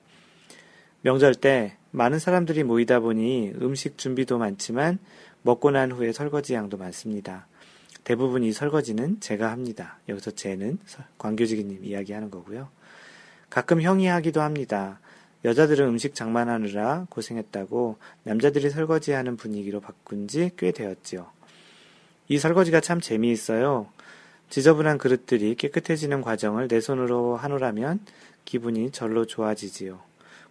명절 1.09 1.35
때 1.35 1.75
많은 1.91 2.19
사람들이 2.19 2.65
모이다 2.65 3.01
보니 3.01 3.53
음식 3.63 3.97
준비도 3.97 4.37
많지만 4.37 4.99
먹고 5.41 5.71
난 5.71 5.91
후에 5.91 6.13
설거지 6.13 6.53
양도 6.53 6.77
많습니다. 6.77 7.47
대부분 8.05 8.45
이 8.45 8.53
설거지는 8.53 9.19
제가 9.19 9.51
합니다. 9.51 10.01
여기서 10.07 10.33
저는 10.33 10.79
광교지기님 11.17 11.83
이야기하는 11.83 12.31
거고요. 12.31 12.69
가끔 13.49 13.81
형이 13.81 14.07
하기도 14.07 14.43
합니다. 14.43 15.01
여자들은 15.47 15.89
음식 15.89 16.15
장만하느라 16.15 17.07
고생했다고 17.09 17.97
남자들이 18.25 18.69
설거지하는 18.69 19.39
분위기로 19.39 19.81
바꾼 19.81 20.29
지 20.29 20.51
꽤 20.59 20.73
되었지요. 20.73 21.27
이 22.29 22.39
설거지가 22.39 22.81
참 22.83 23.01
재미있어요. 23.01 23.87
지저분한 24.51 24.99
그릇들이 24.99 25.55
깨끗해지는 25.55 26.21
과정을 26.21 26.69
내 26.69 26.83
손으로 26.83 27.37
하노라면 27.37 28.01
기분이 28.45 28.91
절로 28.91 29.25
좋아지지요. 29.25 30.07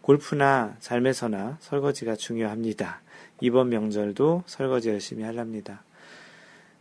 골프나 0.08 0.78
삶에서나 0.80 1.58
설거지가 1.60 2.16
중요합니다. 2.16 3.02
이번 3.42 3.68
명절도 3.68 4.44
설거지 4.46 4.88
열심히 4.88 5.26
하랍니다. 5.26 5.84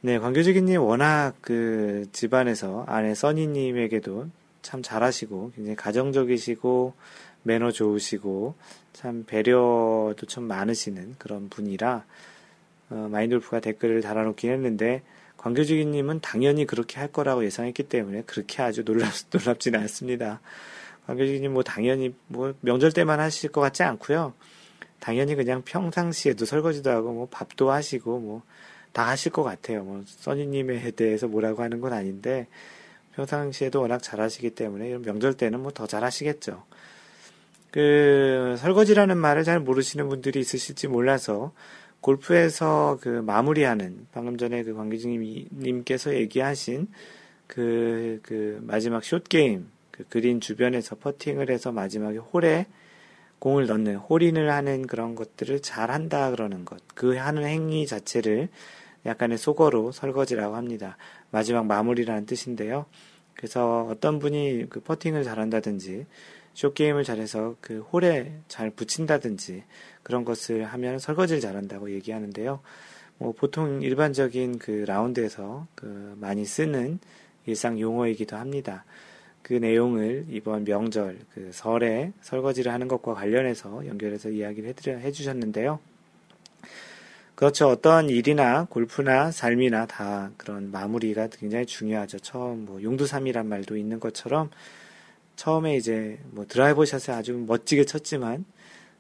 네, 0.01 0.21
광교지기님 0.21 0.81
워낙 0.81 1.35
그 1.41 2.07
집안에서 2.12 2.85
아내 2.87 3.17
써니님에게도 3.17 4.29
참 4.62 4.81
잘하시고 4.81 5.55
굉장히 5.57 5.75
가정적이시고 5.75 6.95
매너 7.43 7.73
좋으시고 7.73 8.55
참 8.93 9.25
배려도 9.27 10.25
참 10.29 10.45
많으시는 10.45 11.17
그런 11.19 11.49
분이라 11.49 12.05
어, 12.91 13.09
마인돌프가 13.11 13.59
댓글을 13.59 14.03
달아놓긴 14.03 14.53
했는데 14.53 15.03
광교지기님은 15.39 16.21
당연히 16.21 16.65
그렇게 16.65 17.01
할 17.01 17.11
거라고 17.11 17.45
예상했기 17.45 17.89
때문에 17.89 18.23
그렇게 18.25 18.62
아주 18.62 18.85
놀랍, 18.85 19.11
놀랍지는 19.33 19.81
않습니다. 19.81 20.41
관계주님 21.07 21.53
뭐 21.53 21.62
당연히 21.62 22.14
뭐 22.27 22.55
명절 22.61 22.92
때만 22.92 23.21
하실 23.21 23.51
것 23.51 23.61
같지 23.61 23.83
않고요. 23.83 24.35
당연히 25.01 25.35
그냥 25.35 25.62
평상시에도 25.62 26.45
설거지도 26.45 26.90
하고 26.90 27.12
뭐 27.12 27.29
밥도 27.31 27.71
하시고 27.71 28.19
뭐 28.21 28.42
다 28.97 29.07
하실 29.07 29.31
것 29.31 29.42
같아요. 29.42 29.85
뭐 29.85 30.03
써니님에 30.07 30.92
대해서 30.92 31.29
뭐라고 31.29 31.62
하는 31.62 31.83
건 31.83 31.92
아닌데 31.92 32.47
평상시에도 33.14 33.83
워낙 33.83 34.03
잘하시기 34.03 34.49
때문에 34.51 34.97
명절 34.97 35.35
때는 35.35 35.61
뭐 35.61 35.71
더 35.71 35.87
잘하시겠죠. 35.87 36.64
그 37.71 38.57
설거지라는 38.59 39.19
말을 39.19 39.45
잘 39.45 39.61
모르시는 39.61 40.09
분들이 40.09 40.40
있으실지 40.40 40.88
몰라서 40.88 41.53
골프에서 42.01 42.99
그 43.03 43.09
마무리하는 43.09 44.07
방금 44.12 44.38
전에 44.38 44.62
그 44.62 44.73
관계주님께서 44.73 46.14
얘기하신 46.14 46.88
그, 47.47 48.21
그 48.23 48.61
마지막 48.62 49.05
숏 49.05 49.29
게임 49.29 49.69
그 49.96 50.04
그린 50.09 50.40
주변에서 50.40 50.96
퍼팅을 50.96 51.50
해서 51.50 51.72
마지막에 51.72 52.18
홀에 52.18 52.66
공을 53.38 53.66
넣는 53.66 53.96
홀인을 53.96 54.50
하는 54.50 54.87
그런 54.87 55.14
것들을 55.14 55.61
잘 55.61 55.90
한다 55.90 56.30
그러는 56.30 56.64
것. 56.64 56.82
그 56.94 57.16
하는 57.16 57.44
행위 57.44 57.87
자체를 57.87 58.48
약간의 59.04 59.38
속어로 59.38 59.92
설거지라고 59.92 60.56
합니다. 60.56 60.96
마지막 61.30 61.66
마무리라는 61.66 62.26
뜻인데요. 62.26 62.87
그래서 63.35 63.87
어떤 63.90 64.18
분이 64.18 64.66
그 64.68 64.80
퍼팅을 64.80 65.22
잘한다든지 65.22 66.06
쇼게임을 66.54 67.04
잘해서 67.04 67.54
그 67.61 67.80
홀에 67.80 68.32
잘 68.48 68.70
붙인다든지 68.70 69.64
그런 70.02 70.24
것을 70.24 70.64
하면 70.64 70.98
설거지를 70.98 71.40
잘한다고 71.40 71.90
얘기하는데요. 71.92 72.61
뭐 73.18 73.32
보통 73.32 73.82
일반적인 73.82 74.59
그 74.59 74.85
라운드에서 74.87 75.66
그 75.74 76.16
많이 76.18 76.44
쓰는 76.44 76.98
일상 77.44 77.78
용어이기도 77.78 78.37
합니다. 78.37 78.85
그 79.46 79.52
내용을 79.52 80.26
이번 80.28 80.64
명절 80.64 81.20
그 81.32 81.50
설에 81.52 82.11
설거지를 82.20 82.72
하는 82.72 82.88
것과 82.88 83.14
관련해서 83.14 83.87
연결해서 83.87 84.30
이야기를 84.30 84.70
해드려 84.70 84.96
해주셨는데요. 84.96 85.78
그렇죠. 87.37 87.68
어떤 87.68 88.11
일이나 88.11 88.64
골프나 88.64 89.30
삶이나 89.30 89.87
다 89.87 90.32
그런 90.37 90.72
마무리가 90.72 91.28
굉장히 91.28 91.64
중요하죠. 91.64 92.18
처음 92.18 92.64
뭐 92.64 92.82
용두사미란 92.83 93.49
말도 93.48 93.76
있는 93.76 94.00
것처럼 94.00 94.50
처음에 95.37 95.76
이제 95.76 96.18
뭐 96.32 96.44
드라이버 96.44 96.85
샷을 96.85 97.14
아주 97.14 97.35
멋지게 97.35 97.85
쳤지만 97.85 98.44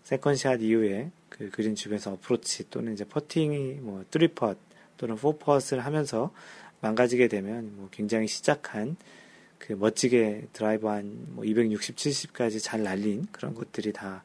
second 0.04 0.39
shot 0.39 0.62
이후에 0.62 1.10
그 1.28 1.50
그린 1.50 1.74
주변에서 1.74 2.12
어프로치 2.12 2.70
또는 2.70 2.92
이제 2.92 3.04
퍼팅이 3.04 3.80
뭐 3.80 4.04
three 4.12 4.36
putt 4.36 4.54
또는 4.96 5.16
four 5.16 5.37
putts를 5.37 5.84
하면서 5.84 6.30
망가지게 6.82 7.26
되면 7.26 7.72
뭐 7.74 7.88
굉장히 7.90 8.28
시작한 8.28 8.96
그 9.66 9.72
멋지게 9.74 10.48
드라이브 10.52 10.86
한 10.88 11.26
뭐 11.30 11.44
260, 11.44 11.96
70까지 11.96 12.62
잘 12.62 12.82
날린 12.82 13.26
그런 13.32 13.54
것들이 13.54 13.92
다 13.92 14.22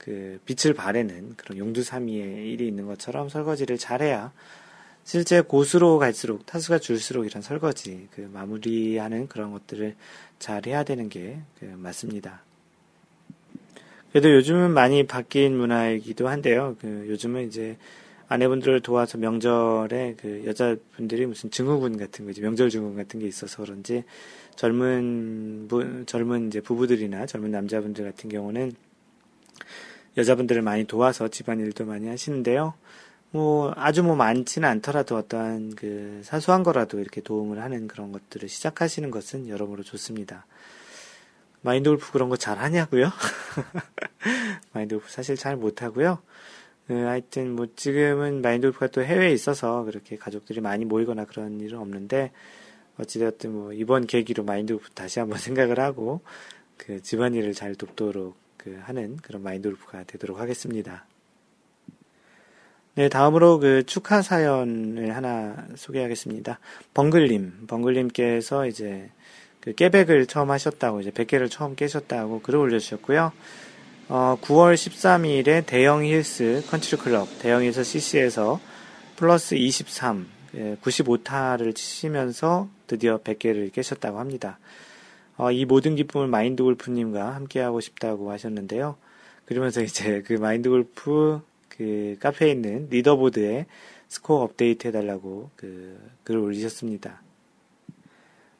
그 0.00 0.40
빛을 0.46 0.72
발하는 0.74 1.34
그런 1.36 1.58
용두삼이의 1.58 2.50
일이 2.50 2.66
있는 2.66 2.86
것처럼 2.86 3.28
설거지를 3.28 3.76
잘해야 3.76 4.32
실제 5.04 5.42
고수로 5.42 5.98
갈수록 5.98 6.46
타수가 6.46 6.78
줄수록 6.78 7.26
이런 7.26 7.42
설거지 7.42 8.08
그 8.14 8.22
마무리하는 8.32 9.28
그런 9.28 9.52
것들을 9.52 9.94
잘 10.38 10.66
해야 10.66 10.84
되는 10.84 11.08
게 11.10 11.42
그 11.58 11.66
맞습니다. 11.66 12.42
그래도 14.10 14.32
요즘은 14.34 14.72
많이 14.72 15.06
바뀐 15.06 15.56
문화이기도 15.56 16.28
한데요. 16.28 16.76
그 16.80 17.06
요즘은 17.10 17.46
이제 17.46 17.76
아내분들을 18.28 18.80
도와서 18.80 19.18
명절에 19.18 20.14
그 20.18 20.44
여자분들이 20.46 21.26
무슨 21.26 21.50
증후군 21.50 21.98
같은 21.98 22.24
거지 22.24 22.40
명절 22.40 22.70
증후군 22.70 22.96
같은 22.96 23.20
게 23.20 23.26
있어서 23.26 23.62
그런지 23.62 24.04
젊은 24.60 25.68
부, 25.68 26.04
젊은 26.04 26.48
이제 26.48 26.60
부부들이나 26.60 27.24
젊은 27.24 27.50
남자분들 27.50 28.04
같은 28.04 28.28
경우는 28.28 28.72
여자분들을 30.18 30.60
많이 30.60 30.84
도와서 30.84 31.28
집안일도 31.28 31.86
많이 31.86 32.08
하시는데요. 32.08 32.74
뭐 33.30 33.72
아주 33.74 34.02
뭐 34.02 34.16
많지는 34.16 34.68
않더라도 34.68 35.16
어떠한 35.16 35.76
그 35.76 36.20
사소한 36.24 36.62
거라도 36.62 37.00
이렇게 37.00 37.22
도움을 37.22 37.58
하는 37.58 37.88
그런 37.88 38.12
것들을 38.12 38.50
시작하시는 38.50 39.10
것은 39.10 39.48
여러모로 39.48 39.82
좋습니다. 39.82 40.44
마인드 41.62 41.88
골프 41.88 42.12
그런 42.12 42.28
거 42.28 42.36
잘 42.36 42.58
하냐고요? 42.58 43.08
마인드 44.74 44.96
골프 44.96 45.10
사실 45.10 45.36
잘 45.36 45.56
못하고요. 45.56 46.18
그 46.86 46.92
하여튼 46.92 47.56
뭐 47.56 47.66
지금은 47.76 48.42
마인돌프가 48.42 48.88
또 48.88 49.02
해외에 49.02 49.32
있어서 49.32 49.84
그렇게 49.84 50.16
가족들이 50.16 50.60
많이 50.60 50.84
모이거나 50.84 51.24
그런 51.24 51.60
일은 51.60 51.78
없는데 51.78 52.32
어찌되었든 53.00 53.52
뭐 53.52 53.72
이번 53.72 54.06
계기로 54.06 54.44
마인돌프 54.44 54.90
다시 54.90 55.18
한번 55.18 55.38
생각을 55.40 55.80
하고 55.80 56.20
그 56.76 57.02
집안일을 57.02 57.54
잘 57.54 57.74
돕도록 57.74 58.36
그 58.56 58.78
하는 58.82 59.16
그런 59.16 59.42
마인드 59.42 59.71
골프가 59.71 60.04
되도록 60.04 60.38
하겠습니다. 60.38 61.06
네, 62.94 63.08
다음으로 63.08 63.60
그 63.60 63.84
축하 63.84 64.20
사연을 64.20 65.14
하나 65.14 65.66
소개하겠습니다. 65.76 66.58
벙글님, 66.92 67.66
벙글님께서 67.66 68.66
이제 68.66 69.10
그 69.60 69.74
깨백을 69.74 70.26
처음 70.26 70.50
하셨다고 70.50 71.00
이제 71.00 71.10
100개를 71.10 71.50
처음 71.50 71.76
깨셨다고 71.76 72.40
글을 72.40 72.58
올려주셨고요. 72.58 73.32
어, 74.08 74.36
9월 74.42 74.74
13일에 74.74 75.64
대형 75.66 76.04
힐스 76.04 76.64
컨트리 76.68 77.00
클럽 77.00 77.28
대형 77.38 77.62
힐스 77.62 77.84
CC에서 77.84 78.60
플러스 79.16 79.54
23, 79.54 80.26
예, 80.26 80.39
95타를 80.54 81.74
치시면서 81.74 82.68
드디어 82.86 83.18
100개를 83.18 83.72
깨셨다고 83.72 84.18
합니다. 84.18 84.58
어, 85.36 85.50
이 85.50 85.64
모든 85.64 85.96
기쁨을 85.96 86.26
마인드 86.26 86.62
골프님과 86.62 87.34
함께하고 87.34 87.80
싶다고 87.80 88.30
하셨는데요. 88.30 88.96
그러면서 89.46 89.80
이제 89.82 90.22
그 90.26 90.34
마인드 90.34 90.68
골프 90.68 91.40
그 91.68 92.16
카페에 92.20 92.50
있는 92.50 92.88
leaderboard에 92.90 93.66
스코어 94.08 94.42
업데이트 94.42 94.88
해달라고 94.88 95.50
그 95.56 95.98
글을 96.24 96.40
올리셨습니다. 96.40 97.22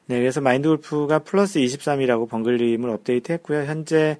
네, 0.07 0.19
그래서 0.19 0.41
마인드 0.41 0.67
골프가 0.67 1.19
플러스 1.19 1.59
23이라고 1.59 2.27
벙글님을 2.27 2.89
업데이트 2.89 3.31
했고요. 3.33 3.65
현재 3.65 4.17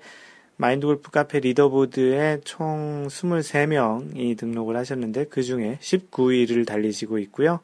마인드 0.58 0.86
골프 0.86 1.10
카페 1.12 1.40
leaderboard에 1.40 2.42
총 2.44 3.08
23명이 3.08 4.38
등록을 4.38 4.78
하셨는데 4.78 5.26
그 5.26 5.44
중에 5.44 5.80
19위를 5.82 6.68
달리시고 6.68 7.18
있고요. 7.20 7.60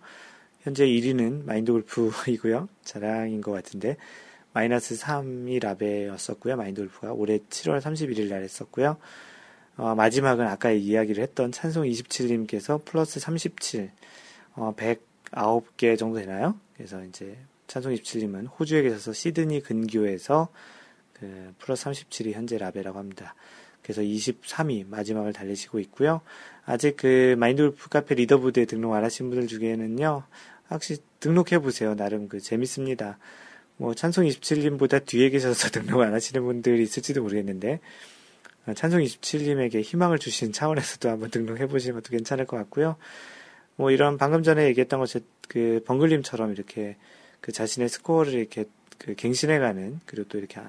현재 0.62 0.86
1위는 0.86 1.46
마인드 1.46 1.72
골프이고요. 1.72 2.68
자랑인 2.84 3.42
것 3.42 3.52
같은데 3.52 3.98
마이너스 4.54 4.96
3이 4.96 5.62
라베였었고요. 5.62 6.56
마인드 6.56 6.82
골프가 6.82 7.14
올해 7.14 7.38
7월 7.38 7.80
31일 7.80 8.30
날 8.30 8.42
했었고요. 8.44 8.98
어, 9.78 9.94
마지막은 9.94 10.48
아까 10.48 10.72
이야기를 10.72 11.22
했던 11.22 11.52
찬송 11.52 11.84
27님께서 11.84 12.84
플러스 12.84 13.20
37, 13.20 13.92
어, 14.56 14.74
109개 14.76 15.98
정도 15.98 16.20
되나요? 16.20 16.60
그래서 16.76 17.04
이제 17.04 17.38
찬송 17.68 17.94
27님은 17.94 18.48
호주에 18.60 18.82
계셔서 18.82 19.14
시드니 19.14 19.62
근교에서 19.62 20.50
그 21.20 21.54
플러스 21.60 21.86
37이 21.86 22.34
현재 22.34 22.58
라베라고 22.58 23.00
합니다. 23.00 23.36
그래서 23.82 24.02
23위 24.02 24.88
마지막을 24.88 25.34
달리시고 25.34 25.80
있고요. 25.80 26.22
아직 26.66 26.98
그 26.98 27.36
마인드 27.38 27.62
골프 27.62 27.90
카페 27.90 28.16
리더보드에 28.16 28.66
등록 28.66 28.94
안 28.94 29.04
하신 29.04 29.30
분들 29.30 29.48
중에는요. 29.48 30.24
확실히 30.68 31.02
등록해 31.20 31.60
보세요. 31.60 31.96
나름 31.96 32.28
그 32.28 32.40
재밌습니다. 32.40 33.18
뭐 33.78 33.94
찬송 33.94 34.26
27님보다 34.26 35.06
뒤에 35.06 35.30
계셔서 35.30 35.70
등록 35.80 36.02
안 36.02 36.14
하시는 36.14 36.44
분들이 36.44 36.84
있을지도 36.84 37.22
모르겠는데 37.22 37.80
어, 38.66 38.74
찬송 38.74 39.00
27님에게 39.02 39.82
희망을 39.82 40.20
주신 40.20 40.52
차원에서도 40.52 41.10
한번 41.10 41.30
등록해 41.32 41.68
보시면 41.68 42.02
또 42.02 42.10
괜찮을 42.10 42.46
것 42.46 42.58
같고요. 42.58 42.98
뭐 43.78 43.92
이런 43.92 44.18
방금 44.18 44.44
전에 44.44 44.66
얘기했던 44.66 45.00
것처럼 45.00 45.28
그 45.48 45.82
벙글님처럼 45.86 46.52
이렇게 46.52 46.98
그 47.40 47.52
자신의 47.52 47.88
스코어를 47.90 48.34
이렇게 48.34 48.66
그 48.98 49.16
갱신해가는 49.16 50.02
그리고 50.06 50.28
또 50.28 50.38
이렇게 50.40 50.60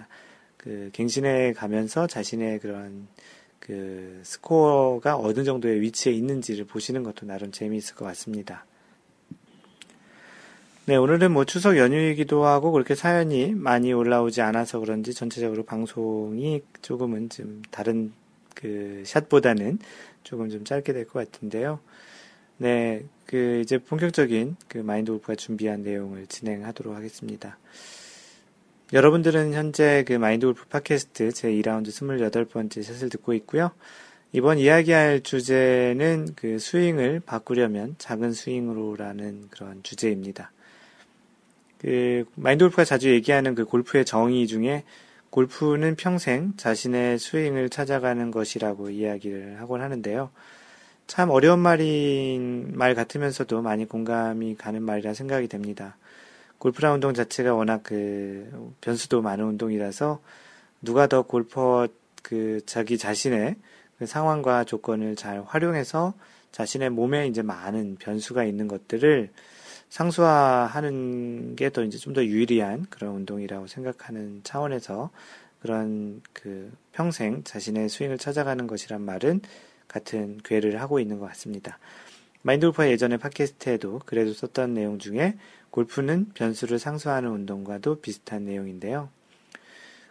그 0.68 0.90
갱신해 0.92 1.54
가면서 1.54 2.06
자신의 2.06 2.58
그런 2.58 3.08
그 3.58 4.20
스코어가 4.22 5.16
어느 5.16 5.42
정도의 5.42 5.80
위치에 5.80 6.12
있는지를 6.12 6.66
보시는 6.66 7.04
것도 7.04 7.24
나름 7.24 7.52
재미있을 7.52 7.94
것 7.94 8.04
같습니다. 8.04 8.66
네, 10.84 10.96
오늘은 10.96 11.32
뭐 11.32 11.46
추석 11.46 11.78
연휴이기도 11.78 12.44
하고 12.44 12.70
그렇게 12.70 12.94
사연이 12.94 13.54
많이 13.54 13.94
올라오지 13.94 14.42
않아서 14.42 14.78
그런지 14.78 15.14
전체적으로 15.14 15.64
방송이 15.64 16.60
조금은 16.82 17.30
좀 17.30 17.62
다른 17.70 18.12
그 18.54 19.02
샷보다는 19.06 19.78
조금 20.22 20.50
좀 20.50 20.64
짧게 20.64 20.92
될 20.92 21.06
것 21.06 21.30
같은데요. 21.32 21.80
네, 22.58 23.04
그 23.24 23.62
이제 23.64 23.78
본격적인 23.78 24.56
그 24.68 24.76
마인드 24.76 25.12
골프가 25.12 25.34
준비한 25.34 25.82
내용을 25.82 26.26
진행하도록 26.26 26.94
하겠습니다. 26.94 27.56
여러분들은 28.90 29.52
현재 29.52 30.02
그 30.06 30.14
마인드 30.14 30.46
골프 30.46 30.64
팟캐스트 30.66 31.32
제 31.32 31.50
2라운드 31.50 31.88
28번째 31.88 32.82
샷을 32.82 33.10
듣고 33.10 33.34
있고요. 33.34 33.70
이번 34.32 34.58
이야기할 34.58 35.22
주제는 35.22 36.28
그 36.34 36.58
스윙을 36.58 37.20
바꾸려면 37.20 37.96
작은 37.98 38.32
스윙으로라는 38.32 39.48
그런 39.50 39.82
주제입니다. 39.82 40.52
그 41.78 42.24
마인드 42.34 42.64
골프가 42.64 42.86
자주 42.86 43.10
얘기하는 43.10 43.54
그 43.54 43.66
골프의 43.66 44.06
정의 44.06 44.46
중에 44.46 44.84
골프는 45.28 45.96
평생 45.96 46.54
자신의 46.56 47.18
스윙을 47.18 47.68
찾아가는 47.68 48.30
것이라고 48.30 48.88
이야기를 48.88 49.60
하곤 49.60 49.82
하는데요. 49.82 50.30
참 51.06 51.28
어려운 51.28 51.58
말인 51.58 52.72
말 52.74 52.94
같으면서도 52.94 53.60
많이 53.60 53.86
공감이 53.86 54.56
가는 54.56 54.82
말이라 54.82 55.12
생각이 55.12 55.46
됩니다. 55.46 55.98
골프라 56.58 56.92
운동 56.92 57.14
자체가 57.14 57.54
워낙 57.54 57.82
그 57.82 58.74
변수도 58.80 59.22
많은 59.22 59.44
운동이라서 59.44 60.20
누가 60.82 61.06
더 61.06 61.22
골퍼 61.22 61.88
그 62.22 62.60
자기 62.66 62.98
자신의 62.98 63.56
그 63.98 64.06
상황과 64.06 64.64
조건을 64.64 65.16
잘 65.16 65.42
활용해서 65.44 66.14
자신의 66.52 66.90
몸에 66.90 67.26
이제 67.26 67.42
많은 67.42 67.96
변수가 67.98 68.44
있는 68.44 68.68
것들을 68.68 69.30
상수화하는 69.88 71.56
게 71.56 71.70
더 71.70 71.82
이제 71.84 71.98
좀 71.98 72.14
더 72.14 72.24
유리한 72.24 72.86
그런 72.90 73.14
운동이라고 73.16 73.66
생각하는 73.66 74.40
차원에서 74.44 75.10
그런 75.60 76.22
그 76.32 76.72
평생 76.92 77.42
자신의 77.44 77.88
스윙을 77.88 78.18
찾아가는 78.18 78.66
것이란 78.66 79.02
말은 79.02 79.40
같은 79.88 80.38
괴를 80.44 80.80
하고 80.80 81.00
있는 81.00 81.18
것 81.18 81.26
같습니다. 81.28 81.78
마인드 82.42 82.66
골프가 82.66 82.88
예전에 82.90 83.16
팟캐스트에도 83.16 84.00
그래도 84.06 84.32
썼던 84.32 84.74
내용 84.74 84.98
중에 84.98 85.36
골프는 85.70 86.30
변수를 86.34 86.78
상수하는 86.78 87.30
운동과도 87.30 88.00
비슷한 88.00 88.44
내용인데요. 88.44 89.08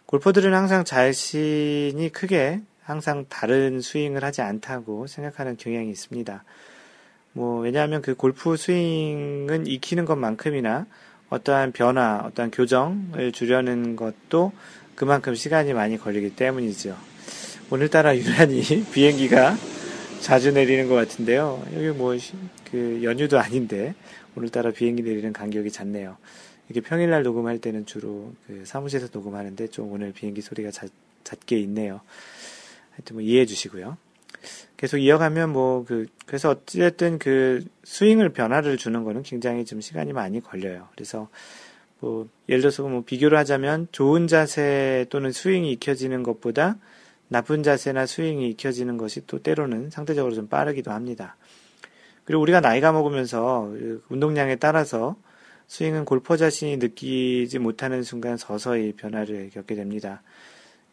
골퍼들은 0.06 0.54
항상 0.54 0.86
자신이 0.86 2.10
크게 2.14 2.62
항상 2.82 3.26
다른 3.28 3.82
스윙을 3.82 4.24
하지 4.24 4.42
않다고 4.42 5.08
생각하는 5.08 5.58
경향이 5.58 5.90
있습니다. 5.90 6.44
뭐, 7.34 7.60
왜냐하면 7.60 8.02
그 8.02 8.16
골프 8.16 8.56
스윙은 8.56 9.68
익히는 9.68 10.06
것만큼이나 10.06 10.86
어떠한 11.30 11.74
변화, 11.74 12.22
어떠한 12.26 12.52
교정을 12.52 13.34
주려는 13.34 13.98
것도 13.98 14.54
그만큼 14.96 15.36
시간이 15.36 15.74
많이 15.74 15.98
걸리기 15.98 16.36
때문이죠. 16.38 16.96
오늘따라 17.70 18.18
유난히 18.18 18.86
비행기가 18.94 19.58
자주 20.22 20.54
내리는 20.54 20.88
것 20.88 20.96
같은데요. 20.96 21.62
여기 21.76 21.90
뭐, 21.90 22.16
그 22.70 23.02
연휴도 23.04 23.40
아닌데, 23.40 23.96
오늘따라 24.36 24.72
비행기 24.72 25.04
내리는 25.04 25.34
간격이 25.34 25.72
잦네요. 25.72 26.18
이게 26.70 26.82
평일날 26.82 27.24
녹음할 27.24 27.60
때는 27.60 27.86
주로 27.86 28.34
그 28.46 28.64
사무실에서 28.66 29.10
녹음하는데 29.12 29.68
좀 29.68 29.92
오늘 29.92 30.12
비행기 30.12 30.42
소리가 30.42 30.72
잦, 30.72 30.90
잦게 31.24 31.58
있네요. 31.60 32.02
하여튼 32.92 33.16
뭐 33.16 33.22
이해해 33.22 33.46
주시고요. 33.46 33.98
계속 34.76 34.98
이어가면 34.98 35.52
뭐 35.52 35.84
그 35.86 36.08
그래서 36.26 36.50
어찌됐든 36.50 37.20
그 37.20 37.66
스윙을 37.84 38.30
변화를 38.30 38.78
주는 38.78 39.04
거는 39.04 39.24
굉장히 39.24 39.66
좀 39.66 39.82
시간이 39.82 40.14
많이 40.14 40.42
걸려요. 40.42 40.88
그래서 40.94 41.30
뭐 42.00 42.28
예를 42.50 42.62
들어서 42.62 42.84
뭐 42.84 43.04
비교를 43.04 43.38
하자면 43.38 43.88
좋은 43.92 44.28
자세 44.28 45.06
또는 45.10 45.32
스윙이 45.32 45.72
익혀지는 45.74 46.24
것보다 46.24 46.78
나쁜 47.30 47.64
자세나 47.64 48.06
스윙이 48.06 48.50
익혀지는 48.52 48.98
것이 48.98 49.26
또 49.26 49.42
때로는 49.42 49.90
상대적으로 49.90 50.34
좀 50.36 50.48
빠르기도 50.48 50.92
합니다. 50.92 51.36
그리고 52.28 52.42
우리가 52.42 52.60
나이가 52.60 52.92
먹으면서 52.92 53.70
그 53.72 54.04
운동량에 54.10 54.58
따라서 54.58 55.16
스윙은 55.68 56.04
골퍼 56.04 56.36
자신이 56.36 56.76
느끼지 56.76 57.58
못하는 57.58 58.04
순간 58.04 58.36
서서히 58.36 58.92
변화를 58.92 59.50
겪게 59.50 59.76
됩니다. 59.76 60.22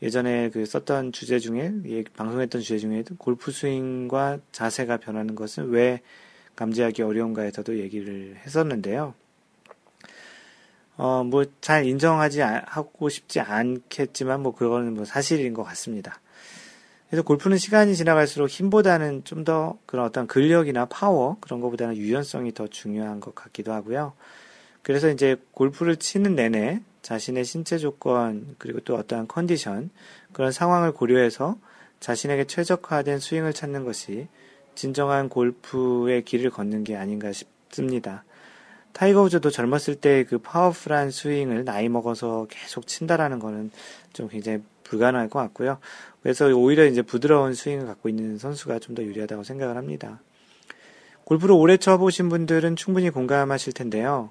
예전에 0.00 0.50
그 0.50 0.64
썼던 0.64 1.10
주제 1.10 1.40
중에 1.40 1.72
예, 1.86 2.04
방송했던 2.04 2.60
주제 2.60 2.78
중에도 2.78 3.16
골프 3.16 3.50
스윙과 3.50 4.38
자세가 4.52 4.98
변하는 4.98 5.34
것은 5.34 5.70
왜 5.70 6.02
감지하기 6.54 7.02
어려운가에서도 7.02 7.80
얘기를 7.80 8.36
했었는데요. 8.46 9.14
어, 10.96 11.24
뭐, 11.24 11.44
잘 11.60 11.84
인정하지 11.84 12.42
하고 12.42 13.08
싶지 13.08 13.40
않겠지만, 13.40 14.40
뭐, 14.40 14.54
그거는 14.54 14.94
뭐 14.94 15.04
사실인 15.04 15.52
것 15.52 15.64
같습니다. 15.64 16.20
그래서 17.14 17.22
골프는 17.22 17.58
시간이 17.58 17.94
지나갈수록 17.94 18.50
힘보다는 18.50 19.22
좀 19.22 19.44
더 19.44 19.78
그런 19.86 20.04
어떤 20.04 20.26
근력이나 20.26 20.86
파워, 20.86 21.36
그런 21.40 21.60
것보다는 21.60 21.96
유연성이 21.96 22.52
더 22.54 22.66
중요한 22.66 23.20
것 23.20 23.36
같기도 23.36 23.72
하고요. 23.72 24.14
그래서 24.82 25.10
이제 25.10 25.36
골프를 25.52 25.94
치는 25.94 26.34
내내 26.34 26.80
자신의 27.02 27.44
신체 27.44 27.78
조건 27.78 28.56
그리고 28.58 28.80
또 28.80 28.96
어떠한 28.96 29.28
컨디션 29.28 29.90
그런 30.32 30.50
상황을 30.50 30.90
고려해서 30.90 31.56
자신에게 32.00 32.46
최적화된 32.46 33.20
스윙을 33.20 33.52
찾는 33.52 33.84
것이 33.84 34.26
진정한 34.74 35.28
골프의 35.28 36.24
길을 36.24 36.50
걷는 36.50 36.82
게 36.82 36.96
아닌가 36.96 37.30
싶습니다. 37.30 38.24
타이거 38.92 39.22
우즈도 39.22 39.50
젊었을 39.50 39.96
때 40.00 40.24
그 40.24 40.38
powerful한 40.38 41.12
스윙을 41.12 41.64
나이 41.64 41.88
먹어서 41.88 42.48
계속 42.50 42.88
친다라는 42.88 43.38
거는 43.38 43.70
좀 44.12 44.26
굉장히 44.26 44.62
불가능할 44.84 45.28
것 45.28 45.38
같고요. 45.40 45.78
그래서 46.22 46.46
오히려 46.54 46.84
이제 46.86 47.02
부드러운 47.02 47.54
스윙을 47.54 47.86
갖고 47.86 48.08
있는 48.08 48.38
선수가 48.38 48.78
좀 48.78 48.94
더 48.94 49.02
유리하다고 49.02 49.42
생각을 49.42 49.76
합니다. 49.76 50.20
골프를 51.24 51.54
오래 51.54 51.76
쳐보신 51.76 52.28
분들은 52.28 52.76
충분히 52.76 53.10
공감하실 53.10 53.72
텐데요. 53.72 54.30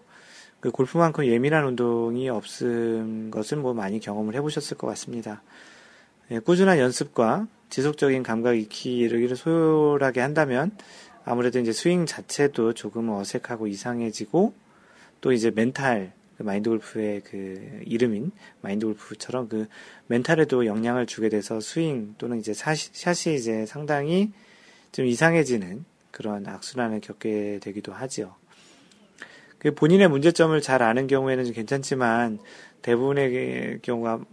그 0.59 0.71
골프만큼 0.71 1.25
예민한 1.25 1.65
운동이 1.65 2.29
없은 2.29 3.31
것을 3.31 3.57
뭐 3.57 3.73
많이 3.73 3.99
경험을 3.99 4.35
해보셨을 4.35 4.77
것 4.77 4.87
같습니다. 4.87 5.41
예, 6.31 6.39
꾸준한 6.39 6.79
연습과 6.79 7.47
지속적인 7.69 8.23
감각 8.23 8.57
익히기를 8.57 9.35
소홀하게 9.35 10.21
한다면 10.21 10.71
아무래도 11.25 11.59
이제 11.59 11.73
스윙 11.73 12.05
자체도 12.05 12.73
조금 12.73 13.09
어색하고 13.09 13.67
이상해지고 13.67 14.53
또 15.19 15.31
이제 15.31 15.51
멘탈 15.51 16.13
그 16.37 16.43
마인드 16.43 16.69
골프의 16.69 17.21
그 17.21 17.81
이름인 17.85 18.31
마인드 18.61 18.85
골프처럼 18.85 19.49
그 19.49 19.67
멘탈에도 20.07 20.65
영향을 20.65 21.05
주게 21.05 21.29
돼서 21.29 21.59
스윙 21.59 22.15
또는 22.17 22.39
이제 22.39 22.53
샷이 22.53 23.35
이제 23.35 23.65
상당히 23.65 24.31
좀 24.91 25.05
이상해지는 25.05 25.85
그런 26.11 26.47
악순환을 26.47 27.01
겪게 27.01 27.59
되기도 27.61 27.93
하지요. 27.93 28.35
그 29.57 29.73
본인의 29.73 30.09
문제점을 30.09 30.59
잘 30.61 30.83
아는 30.83 31.07
경우에는 31.07 31.45
좀 31.45 31.53
괜찮지만 31.53 32.39
대부분의 32.81 33.79
경우가 33.81 34.25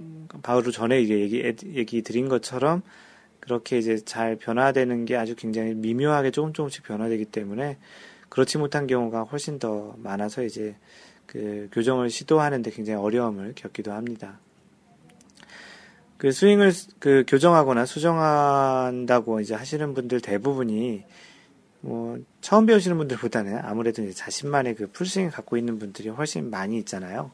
바로 0.42 0.70
전에 0.70 1.00
이게 1.00 1.20
얘기, 1.20 1.54
얘기 1.74 2.02
드린 2.02 2.28
것처럼 2.28 2.82
그렇게 3.38 3.78
이제 3.78 3.96
잘 4.04 4.36
변화되는 4.36 5.04
게 5.04 5.16
아주 5.16 5.34
굉장히 5.36 5.74
미묘하게 5.74 6.30
조금 6.30 6.52
조금씩 6.52 6.82
변화되기 6.82 7.26
때문에 7.26 7.78
그렇지 8.28 8.58
못한 8.58 8.86
경우가 8.86 9.22
훨씬 9.22 9.58
더 9.58 9.94
많아서 9.98 10.42
이제 10.44 10.76
그 11.30 11.68
교정을 11.70 12.10
시도하는데 12.10 12.72
굉장히 12.72 13.00
어려움을 13.00 13.52
겪기도 13.54 13.92
합니다. 13.92 14.40
그 16.16 16.32
스윙을 16.32 16.72
그 16.98 17.24
교정하거나 17.28 17.86
수정한다고 17.86 19.38
이제 19.38 19.54
하시는 19.54 19.94
분들 19.94 20.20
대부분이 20.22 21.04
뭐 21.82 22.18
처음 22.40 22.66
배우시는 22.66 22.96
분들보다는 22.98 23.58
아무래도 23.62 24.02
이제 24.02 24.12
자신만의 24.12 24.74
그 24.74 24.90
풀스윙을 24.90 25.30
갖고 25.30 25.56
있는 25.56 25.78
분들이 25.78 26.08
훨씬 26.08 26.50
많이 26.50 26.76
있잖아요. 26.78 27.30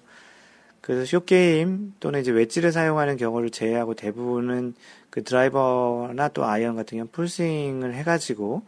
그래서 0.82 1.06
short 1.06 1.55
game 1.55 1.94
또는 1.98 2.20
이제 2.20 2.30
웨지를 2.30 2.72
사용하는 2.72 3.16
경우를 3.16 3.48
제외하고 3.48 3.94
대부분은 3.94 4.74
그 5.08 5.24
드라이버나 5.24 6.28
또 6.28 6.44
아이언 6.44 6.76
같은 6.76 6.98
경우 6.98 7.08
풀스윙을 7.10 7.94
해가지고 7.94 8.62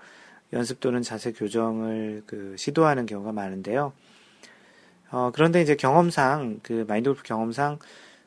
연습 0.55 0.81
또는 0.81 1.03
자세 1.03 1.33
교정을 1.33 2.23
그 2.25 2.55
시도하는 2.57 3.05
경우가 3.05 3.33
많은데요. 3.33 3.93
어, 5.11 5.31
그런데 5.35 5.63
이제 5.63 5.75
경험상, 5.75 6.61
그 6.63 6.85
마인드 6.87 7.11
골프 7.11 7.23
경험상 7.23 7.79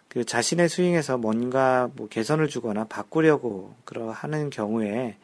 그 0.07 0.25
자신의 0.25 0.67
스윙에서 0.69 1.17
뭔가 1.17 1.89
뭐 1.95 2.07
개선을 2.07 2.49
주거나 2.49 2.85
바꾸려고 2.85 3.75
그러 3.85 4.11
하는 4.11 4.49
경우에 4.49 5.17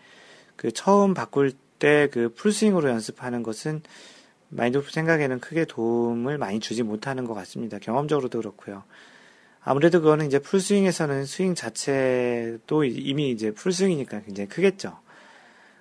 그 0.55 0.72
처음 0.72 1.14
바꿀 1.14 1.51
때 1.51 1.68
그 2.12 2.34
풀스윙으로 2.34 2.89
연습하는 2.89 3.43
것은 3.43 3.82
마인드 4.49 4.80
골프 4.80 4.91
생각에는 4.91 5.39
크게 5.39 5.66
도움을 5.66 6.38
많이 6.38 6.60
주지 6.60 6.84
못하는 6.84 7.26
것 7.26 7.34
같습니다. 7.34 7.80
경험적으로도 7.80 8.39
그렇고요. 8.39 8.84
아무래도 9.62 9.99
그거는 9.99 10.28
이제 10.28 10.39
풀스윙에서는 10.39 11.26
스윙 11.26 11.53
자체도 11.53 12.86
이미 12.86 13.32
이제 13.32 13.51
풀스윙이니까 13.51 14.22
굉장히 14.22 14.47
크겠죠. 14.47 14.97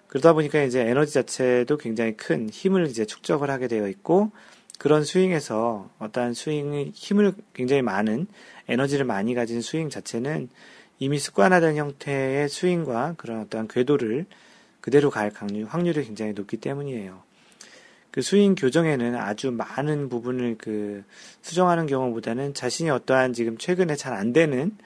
그러다 0.08 0.32
보니까 0.32 0.62
이제 0.62 0.80
에너지 0.80 1.14
자체도 1.14 1.78
굉장히 1.78 2.16
큰 2.16 2.48
힘을 2.48 2.86
이제 2.88 3.04
축적을 3.04 3.50
하게 3.50 3.68
되어 3.68 3.88
있고 3.88 4.32
그런 4.78 5.04
스윙에서 5.04 5.90
어떠한 5.98 6.34
스윙의 6.34 6.90
힘을 6.94 7.34
굉장히 7.54 7.82
많은 7.82 8.26
에너지를 8.68 9.04
많이 9.04 9.34
가진 9.34 9.62
스윙 9.62 9.90
자체는 9.90 10.48
이미 10.98 11.18
습관화된 11.18 11.76
형태의 11.76 12.48
스윙과 12.48 13.14
그런 13.16 13.40
어떠한 13.42 13.68
궤도를 13.68 14.26
그대로 14.80 15.10
갈 15.10 15.32
확률이 15.34 16.04
굉장히 16.04 16.32
높기 16.32 16.56
때문이에요. 16.58 17.22
그 18.10 18.22
스윙 18.22 18.54
교정에는 18.54 19.14
아주 19.16 19.50
많은 19.50 20.08
부분을 20.08 20.56
그 20.58 21.04
수정하는 21.42 21.86
경우보다는 21.86 22.54
자신이 22.54 22.88
어떠한 22.90 23.34
지금 23.34 23.58
최근에 23.58 23.96
잘 23.96 24.14
안 24.14 24.32
되는 24.32 24.76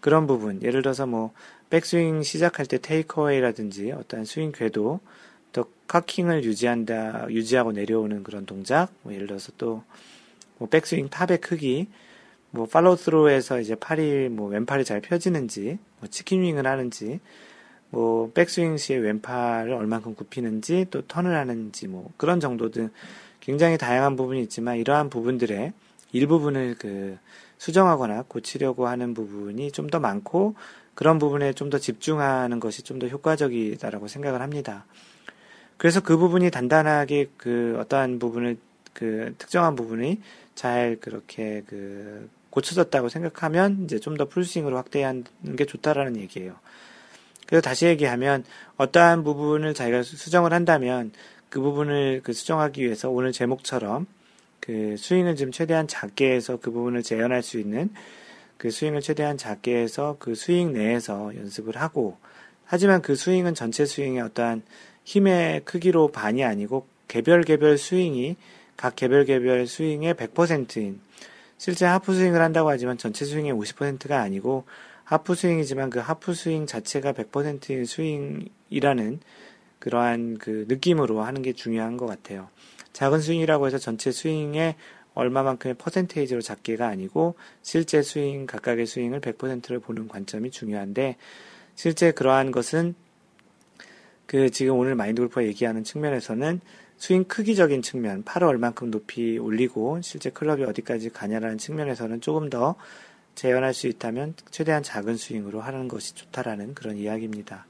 그런 0.00 0.26
부분, 0.26 0.62
예를 0.62 0.82
들어서 0.82 1.06
뭐 1.06 1.32
백스윙 1.70 2.22
시작할 2.22 2.66
때 2.66 2.78
takeaway라든지 2.78 3.92
어떠한 3.92 4.24
스윙 4.24 4.52
궤도, 4.52 5.00
또 5.52 5.64
cocking을 5.88 6.44
유지한다, 6.44 7.26
유지하고 7.30 7.72
내려오는 7.72 8.22
그런 8.24 8.46
동작, 8.46 8.90
뭐 9.02 9.12
예를 9.14 9.26
들어서 9.26 9.52
또 9.58 9.82
뭐 10.58 10.68
백스윙 10.68 11.08
top의 11.10 11.38
크기, 11.40 11.86
뭐 12.50 12.66
follow 12.66 12.96
through에서 12.96 13.60
이제 13.60 13.74
팔이 13.74 14.30
뭐 14.30 14.48
왼팔이 14.48 14.84
잘 14.84 15.00
펴지는지, 15.02 15.78
뭐 16.00 16.08
chicken 16.08 16.37
wing을 16.37 16.66
하는지, 16.66 17.20
뭐 17.90 18.30
백스윙 18.32 18.76
시에 18.78 18.96
왼팔을 18.96 19.72
얼만큼 19.72 20.14
굽히는지 20.14 20.86
또 20.90 21.02
턴을 21.06 21.36
하는지 21.36 21.88
뭐 21.88 22.10
그런 22.16 22.40
정도 22.40 22.70
등 22.70 22.88
굉장히 23.40 23.78
다양한 23.78 24.16
부분이 24.16 24.42
있지만 24.44 24.76
이러한 24.78 25.10
부분들의 25.10 25.72
일부분을 26.12 26.76
그 26.78 27.18
수정하거나 27.58 28.24
고치려고 28.28 28.86
하는 28.88 29.14
부분이 29.14 29.72
좀 29.72 29.88
더 29.90 30.00
많고 30.00 30.54
그런 30.94 31.18
부분에 31.18 31.52
좀 31.52 31.70
더 31.70 31.78
집중하는 31.78 32.60
것이 32.60 32.82
좀 32.82 32.98
더 32.98 33.08
효과적이다라고 33.08 34.08
생각을 34.08 34.40
합니다. 34.42 34.86
그래서 35.76 36.00
그 36.00 36.16
부분이 36.16 36.50
단단하게 36.50 37.30
그 37.36 37.76
어떠한 37.80 38.18
부분을 38.18 38.56
그 38.92 39.34
특정한 39.38 39.76
부분이 39.76 40.20
잘 40.54 40.96
그렇게 41.00 41.62
그 41.66 42.28
고쳐졌다고 42.50 43.10
생각하면 43.10 43.84
이제 43.84 43.98
좀 43.98 44.16
더 44.16 44.24
풀스윙으로 44.24 44.76
확대하는 44.76 45.24
게 45.56 45.66
좋다라는 45.66 46.16
얘기예요. 46.16 46.54
그래서 47.46 47.60
다시 47.60 47.86
얘기하면 47.86 48.44
어떠한 48.76 49.22
부분을 49.22 49.74
자기가 49.74 50.02
수정을 50.02 50.52
한다면 50.52 51.12
그 51.50 51.60
부분을 51.60 52.22
그 52.24 52.32
수정하기 52.32 52.82
위해서 52.82 53.10
오늘 53.10 53.32
제목처럼 53.32 54.06
그 54.60 54.96
스윙을 54.98 55.36
좀 55.36 55.52
최대한 55.52 55.86
작게 55.86 56.32
해서 56.32 56.58
그 56.60 56.70
부분을 56.70 57.02
재현할 57.02 57.42
수 57.42 57.58
있는 57.60 57.90
그 58.56 58.70
스윙을 58.70 59.00
최대한 59.02 59.36
작게 59.36 59.76
해서 59.76 60.16
그 60.18 60.34
스윙 60.34 60.72
내에서 60.72 61.36
연습을 61.36 61.76
하고 61.76 62.16
하지만 62.64 63.00
그 63.00 63.14
스윙은 63.14 63.54
전체 63.54 63.86
스윙의 63.86 64.22
어떠한 64.22 64.62
힘의 65.06 65.62
크기로 65.64 66.08
반이 66.08 66.44
아니고 66.44 66.86
개별 67.08 67.42
개별 67.42 67.78
스윙이 67.78 68.36
각 68.76 68.96
개별 68.96 69.24
개별 69.24 69.66
스윙의 69.66 70.14
100%인 70.14 71.00
실제 71.58 71.86
하프 71.86 72.12
스윙을 72.12 72.42
한다고 72.42 72.68
하지만 72.68 72.98
전체 72.98 73.24
스윙의 73.24 73.52
50%가 73.54 74.20
아니고 74.20 74.64
하프 75.04 75.36
스윙이지만 75.36 75.90
그 75.90 76.00
하프 76.00 76.34
스윙 76.34 76.66
자체가 76.66 77.12
100%인 77.12 77.86
스윙이라는 77.86 79.20
그러한 79.78 80.38
그 80.38 80.64
느낌으로 80.68 81.22
하는 81.22 81.42
게 81.42 81.52
중요한 81.52 81.96
것 81.96 82.06
같아요. 82.06 82.48
작은 82.92 83.20
스윙이라고 83.20 83.68
해서 83.68 83.78
전체 83.78 84.10
스윙의 84.10 84.74
얼마만큼의 85.14 85.74
percentage로 85.74 86.40
잡기가 86.42 86.88
아니고 86.88 87.36
실제 87.62 88.02
스윙 88.02 88.46
각각의 88.46 88.86
스윙을 88.86 89.20
100%를 89.20 89.78
보는 89.78 90.08
관점이 90.08 90.50
중요한데 90.50 91.16
실제 91.76 92.10
그러한 92.10 92.50
것은 92.50 92.96
그 94.26 94.50
지금 94.50 94.76
오늘 94.76 94.94
마인드 94.94 95.22
골퍼 95.22 95.44
얘기하는 95.44 95.84
측면에서는 95.84 96.60
스윙 96.98 97.24
크기적인 97.24 97.82
측면, 97.82 98.22
팔을 98.24 98.48
얼만큼 98.48 98.90
높이 98.90 99.38
올리고 99.38 100.00
실제 100.02 100.30
클럽이 100.30 100.64
어디까지 100.64 101.10
가냐라는 101.10 101.58
측면에서는 101.58 102.20
조금 102.20 102.50
더 102.50 102.74
재현할 103.34 103.74
수 103.74 103.86
있다면 103.86 104.34
최대한 104.50 104.82
작은 104.82 105.16
스윙으로 105.16 105.60
하는 105.60 105.88
것이 105.88 106.14
좋다라는 106.14 106.74
그런 106.74 106.96
이야기입니다. 106.96 107.66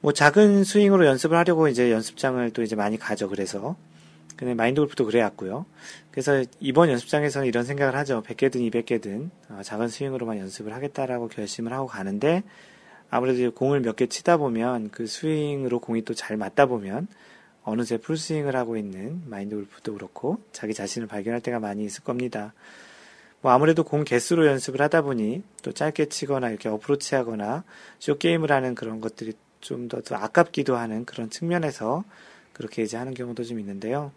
뭐 0.00 0.12
작은 0.12 0.64
스윙으로 0.64 1.06
연습을 1.06 1.36
하려고 1.36 1.66
이제 1.66 1.90
연습장을 1.90 2.50
또 2.52 2.62
이제 2.62 2.76
많이 2.76 2.98
가죠. 2.98 3.28
그래서 3.28 3.76
근데 4.36 4.54
마인드 4.54 4.80
골프도 4.80 5.04
그래왔고요. 5.06 5.66
그래서 6.12 6.44
이번 6.60 6.90
연습장에서는 6.90 7.48
이런 7.48 7.64
생각을 7.64 7.96
하죠. 7.96 8.22
100개든 8.22 8.70
200개든 8.70 9.30
어, 9.48 9.62
작은 9.64 9.88
스윙으로만 9.88 10.38
연습을 10.38 10.72
하겠다라고 10.74 11.28
결심을 11.28 11.72
하고 11.72 11.88
가는데 11.88 12.44
아무래도 13.10 13.50
공을 13.52 13.80
몇 13.80 13.96
개 13.96 14.06
치다 14.06 14.36
보면 14.36 14.90
그 14.90 15.06
스윙으로 15.06 15.80
공이 15.80 16.02
또 16.02 16.14
잘 16.14 16.36
맞다 16.36 16.66
보면 16.66 17.08
어느새 17.64 17.98
풀스윙을 17.98 18.56
하고 18.56 18.76
있는 18.76 19.22
마인드 19.26 19.54
골프도 19.54 19.94
그렇고 19.94 20.38
자기 20.52 20.74
자신을 20.74 21.06
발견할 21.08 21.40
때가 21.40 21.58
많이 21.60 21.84
있을 21.84 22.02
겁니다. 22.04 22.54
뭐 23.40 23.52
아무래도 23.52 23.84
공 23.84 24.04
개수로 24.04 24.46
연습을 24.46 24.80
하다 24.82 25.02
보니 25.02 25.42
또 25.62 25.72
짧게 25.72 26.06
치거나 26.06 26.50
이렇게 26.50 26.68
어프로치 26.68 27.14
하거나 27.14 27.64
쇼게임을 27.98 28.50
하는 28.50 28.74
그런 28.74 29.00
것들이 29.00 29.32
좀 29.60 29.88
더 29.88 30.00
아깝기도 30.14 30.76
하는 30.76 31.04
그런 31.04 31.30
측면에서 31.30 32.04
그렇게 32.52 32.82
이제 32.82 32.96
하는 32.96 33.12
경우도 33.14 33.42
좀 33.44 33.58
있는데요. 33.60 34.12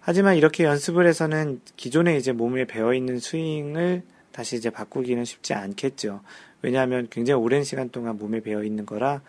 하지만 0.00 0.36
이렇게 0.36 0.64
연습을 0.64 1.06
해서는 1.06 1.60
기존에 1.76 2.16
이제 2.16 2.32
몸에 2.32 2.66
배어 2.66 2.94
있는 2.94 3.18
스윙을 3.18 4.02
다시 4.32 4.56
이제 4.56 4.70
바꾸기는 4.70 5.24
쉽지 5.24 5.54
않겠죠. 5.54 6.20
왜냐하면 6.62 7.08
굉장히 7.10 7.42
오랜 7.42 7.64
시간 7.64 7.90
동안 7.90 8.18
몸에 8.18 8.40
배어 8.40 8.62
있는 8.62 8.86
거라 8.86 9.22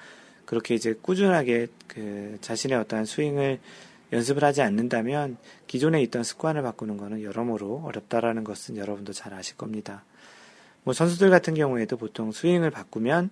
그렇게 0.46 0.76
이제 0.76 0.94
꾸준하게 1.02 1.68
그 1.88 2.38
자신의 2.42 2.78
어떠한 2.80 3.06
스윙을 3.06 3.60
연습을 4.12 4.44
하지 4.44 4.62
않는다면 4.62 5.38
기존에 5.68 6.02
있던 6.04 6.24
습관을 6.24 6.62
바꾸는 6.62 6.98
것은 6.98 7.24
여러모로 7.24 7.84
어렵다라는 7.86 8.44
것은 8.44 8.76
여러분도 8.76 9.14
잘 9.14 9.34
아실 9.34 9.56
겁니다. 9.56 10.04
뭐 10.84 10.94
선수들 10.94 11.30
같은 11.30 11.54
경우에도 11.54 11.96
보통 11.96 12.32
스윙을 12.32 12.72
바꾸면 12.72 13.30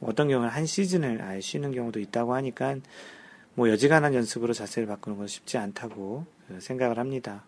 어떤 0.00 0.28
경우는 0.28 0.48
한 0.50 0.66
시즌을 0.66 1.22
아예 1.22 1.40
쉬는 1.40 1.72
경우도 1.72 1.98
있다고 2.00 2.34
하니까 2.34 2.76
뭐 3.54 3.68
여지간한 3.68 4.14
연습으로 4.14 4.52
자세를 4.52 4.86
바꾸는 4.86 5.18
건 5.18 5.26
쉽지 5.26 5.58
않다고 5.58 6.24
생각을 6.58 6.98
합니다. 6.98 7.44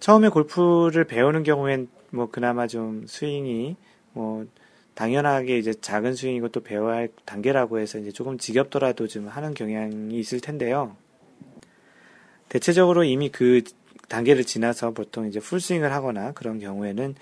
처음에 0.00 0.28
골프를 0.28 1.04
배우는 1.04 1.42
경우엔 1.42 1.88
뭐 2.10 2.30
그나마 2.30 2.66
좀 2.66 3.06
스윙이 3.06 3.76
뭐 4.12 4.46
당연하게 4.98 5.58
이제 5.58 5.72
작은 5.72 6.16
스윙이고 6.16 6.48
또 6.48 6.60
배워야 6.60 6.96
할 6.96 7.08
단계라고 7.24 7.78
해서 7.78 7.98
이제 7.98 8.10
조금 8.10 8.36
지겹더라도 8.36 9.06
좀 9.06 9.28
하는 9.28 9.54
경향이 9.54 10.18
있을 10.18 10.40
텐데요. 10.40 10.96
대체적으로 12.48 13.04
이미 13.04 13.28
그 13.28 13.62
단계를 14.08 14.42
지나서 14.42 14.90
보통 14.90 15.28
이제 15.28 15.38
풀스윙을 15.38 15.92
하거나 15.92 16.32
그런 16.32 16.58
경우에는 16.58 17.14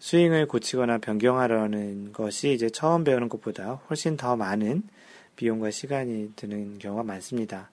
스윙을 0.00 0.48
고치거나 0.48 0.98
변경하려는 0.98 2.12
것이 2.12 2.52
이제 2.52 2.68
처음 2.68 3.04
배우는 3.04 3.28
것보다 3.28 3.74
훨씬 3.88 4.16
더 4.16 4.34
많은 4.34 4.82
비용과 5.36 5.70
시간이 5.70 6.32
드는 6.34 6.80
경우가 6.80 7.04
많습니다. 7.04 7.70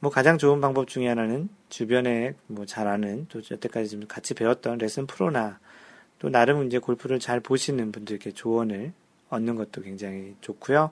뭐 0.00 0.10
가장 0.10 0.36
좋은 0.36 0.60
방법 0.60 0.88
중에 0.88 1.06
하나는 1.06 1.48
주변에 1.68 2.34
뭐 2.48 2.66
잘 2.66 2.88
아는 2.88 3.26
또 3.28 3.40
여태까지 3.48 3.90
좀 3.90 4.00
같이 4.08 4.34
배웠던 4.34 4.78
레슨 4.78 5.06
프로나 5.06 5.60
또 6.20 6.28
나름 6.28 6.64
이제 6.66 6.78
골프를 6.78 7.18
잘 7.18 7.40
보시는 7.40 7.90
분들께 7.90 8.32
조언을 8.32 8.92
얻는 9.30 9.56
것도 9.56 9.82
굉장히 9.82 10.36
좋고요. 10.40 10.90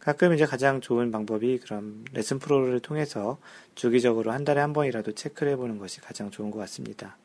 가끔 0.00 0.32
이제 0.32 0.46
가장 0.46 0.80
좋은 0.80 1.10
방법이 1.10 1.58
그런 1.58 2.04
레슨 2.12 2.38
프로를 2.38 2.80
통해서 2.80 3.38
주기적으로 3.74 4.32
한 4.32 4.44
달에 4.44 4.60
한 4.60 4.72
번이라도 4.72 5.12
체크를 5.12 5.52
해보는 5.52 5.78
것이 5.78 6.00
가장 6.00 6.30
좋은 6.30 6.50
것 6.50 6.58
같습니다. 6.60 7.18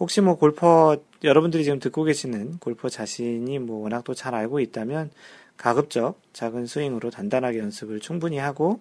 혹시 0.00 0.22
뭐 0.22 0.36
골퍼 0.36 0.96
여러분들이 1.22 1.64
지금 1.64 1.78
듣고 1.78 2.04
계시는 2.04 2.58
골퍼 2.58 2.88
자신이 2.88 3.58
뭐 3.58 3.82
워낙 3.82 4.02
또 4.04 4.14
잘 4.14 4.34
알고 4.34 4.60
있다면 4.60 5.10
가급적 5.58 6.20
작은 6.32 6.66
스윙으로 6.66 7.10
단단하게 7.10 7.58
연습을 7.58 8.00
충분히 8.00 8.38
하고 8.38 8.80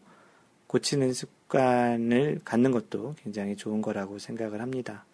고치는 0.68 1.14
습관을 1.14 2.39
갖는 2.46 2.72
것도 2.72 3.16
굉장히 3.22 3.58
좋은 3.58 3.82
거라고 3.82 4.18
생각을 4.18 4.62
합니다. 4.62 5.06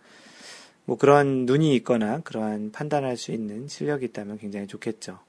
뭐 0.88 0.98
그런 0.98 1.46
눈이 1.46 1.76
있거나 1.76 2.22
그러한 2.22 2.72
판단할 2.72 3.18
수 3.18 3.34
있는 3.34 3.68
실력이 3.68 4.06
있다면 4.06 4.38
굉장히 4.38 4.68
좋겠죠. 4.68 5.20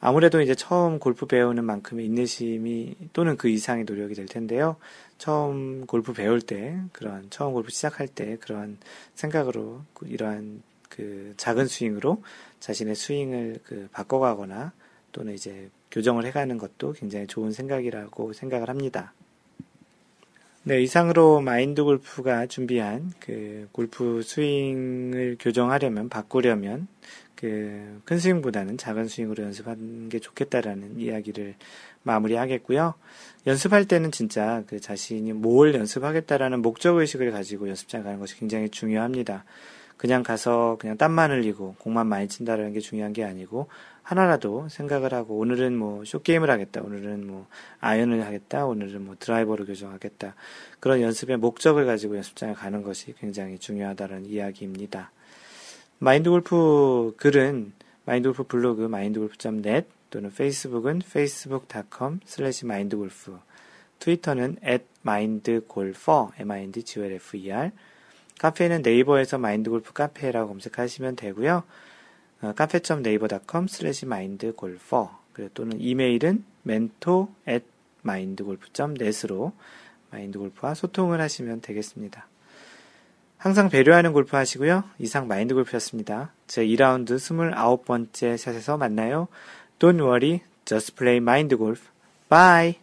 아무래도 0.00 0.40
이제 0.40 0.54
처음 0.54 1.00
골프 1.00 1.26
배우는 1.26 1.64
만큼의 1.64 2.06
인내심이 2.06 2.94
또는 3.12 3.36
그 3.36 3.48
이상의 3.48 3.84
노력이 3.84 4.14
될 4.14 4.26
텐데요. 4.26 4.76
처음 5.18 5.84
골프 5.86 6.12
배울 6.12 6.40
때, 6.40 6.78
그런 6.92 7.26
처음 7.30 7.54
골프 7.54 7.70
시작할 7.70 8.06
때 8.06 8.36
그런 8.40 8.78
생각으로 9.16 9.82
이러한 10.04 10.62
그 10.88 11.34
작은 11.36 11.66
스윙으로 11.66 12.22
자신의 12.60 12.94
스윙을 12.94 13.58
그 13.64 13.88
바꿔가거나 13.90 14.72
또는 15.10 15.34
이제 15.34 15.70
교정을 15.90 16.24
해가는 16.26 16.56
것도 16.56 16.92
굉장히 16.92 17.26
좋은 17.26 17.50
생각이라고 17.50 18.32
생각을 18.32 18.68
합니다. 18.68 19.12
네, 20.64 20.80
이상으로 20.80 21.40
마인드 21.40 21.82
골프가 21.82 22.46
준비한 22.46 23.12
그 23.18 23.68
골프 23.72 24.22
스윙을 24.22 25.36
교정하려면, 25.40 26.08
바꾸려면, 26.08 26.86
그 27.34 28.00
큰 28.04 28.18
스윙보다는 28.18 28.78
작은 28.78 29.08
스윙으로 29.08 29.42
연습하는 29.44 30.08
게 30.08 30.18
좋겠다라는 30.18 31.00
이야기를 31.00 31.54
마무리하겠고요. 32.02 32.94
연습할 33.46 33.86
때는 33.86 34.12
진짜 34.12 34.64
그 34.66 34.80
자신이 34.80 35.32
뭘 35.32 35.74
연습하겠다라는 35.74 36.62
목적의식을 36.62 37.30
가지고 37.30 37.68
연습장 37.68 38.02
가는 38.02 38.18
것이 38.18 38.36
굉장히 38.36 38.68
중요합니다. 38.68 39.44
그냥 39.96 40.22
가서 40.22 40.76
그냥 40.80 40.96
땀만 40.96 41.30
흘리고 41.30 41.76
공만 41.78 42.08
많이 42.08 42.28
친다라는 42.28 42.72
게 42.72 42.80
중요한 42.80 43.12
게 43.12 43.24
아니고 43.24 43.68
하나라도 44.02 44.68
생각을 44.68 45.14
하고 45.14 45.38
오늘은 45.38 45.76
뭐 45.76 46.04
쇼게임을 46.04 46.50
하겠다. 46.50 46.82
오늘은 46.82 47.26
뭐 47.26 47.46
아이언을 47.80 48.24
하겠다. 48.26 48.66
오늘은 48.66 49.04
뭐 49.04 49.16
드라이버를 49.18 49.66
교정하겠다. 49.66 50.34
그런 50.80 51.00
연습의 51.00 51.36
목적을 51.36 51.86
가지고 51.86 52.16
연습장에 52.16 52.54
가는 52.54 52.82
것이 52.82 53.14
굉장히 53.18 53.58
중요하다는 53.58 54.26
이야기입니다. 54.26 55.10
마인드 55.98 56.30
골프 56.30 57.14
글은 57.16 57.72
마인드 58.04 58.28
골프 58.28 58.44
블로그 58.44 58.82
mindgolf.net 58.82 59.86
또는 60.10 60.30
페이스북은 60.30 61.02
facebook.com 61.04 62.20
slash 62.26 62.66
mindgolf 62.66 63.38
트위터는 64.00 64.56
at 64.66 64.84
mindgolfer 65.06 66.32
m-i-n-d-g-o-l-f-e-r 66.38 67.70
카페는 68.40 68.82
네이버에서 68.82 69.38
마인드골프 69.38 69.92
카페라고 69.92 70.48
검색하시면 70.48 71.14
되고요. 71.14 71.62
어, 72.42 72.52
cafe.naver.com 72.52 73.68
slash 73.68 74.06
mindgolfer 74.06 75.22
또는 75.54 75.80
이메일은 75.80 76.44
mentor 76.66 77.28
at 77.48 77.64
mindgolf.net으로 78.04 79.52
마인드골프와 80.10 80.74
소통을 80.74 81.20
하시면 81.20 81.60
되겠습니다. 81.62 82.26
항상 83.38 83.68
배려하는 83.70 84.12
골프 84.12 84.36
하시고요. 84.36 84.84
이상 84.98 85.26
마인드골프였습니다. 85.26 86.32
제 86.46 86.64
2라운드 86.64 87.16
29번째 87.16 88.36
샷에서 88.36 88.76
만나요. 88.76 89.28
Don't 89.78 90.00
worry, 90.00 90.42
just 90.64 90.94
play 90.94 91.16
mind 91.16 91.56
golf. 91.56 91.88
Bye! 92.28 92.81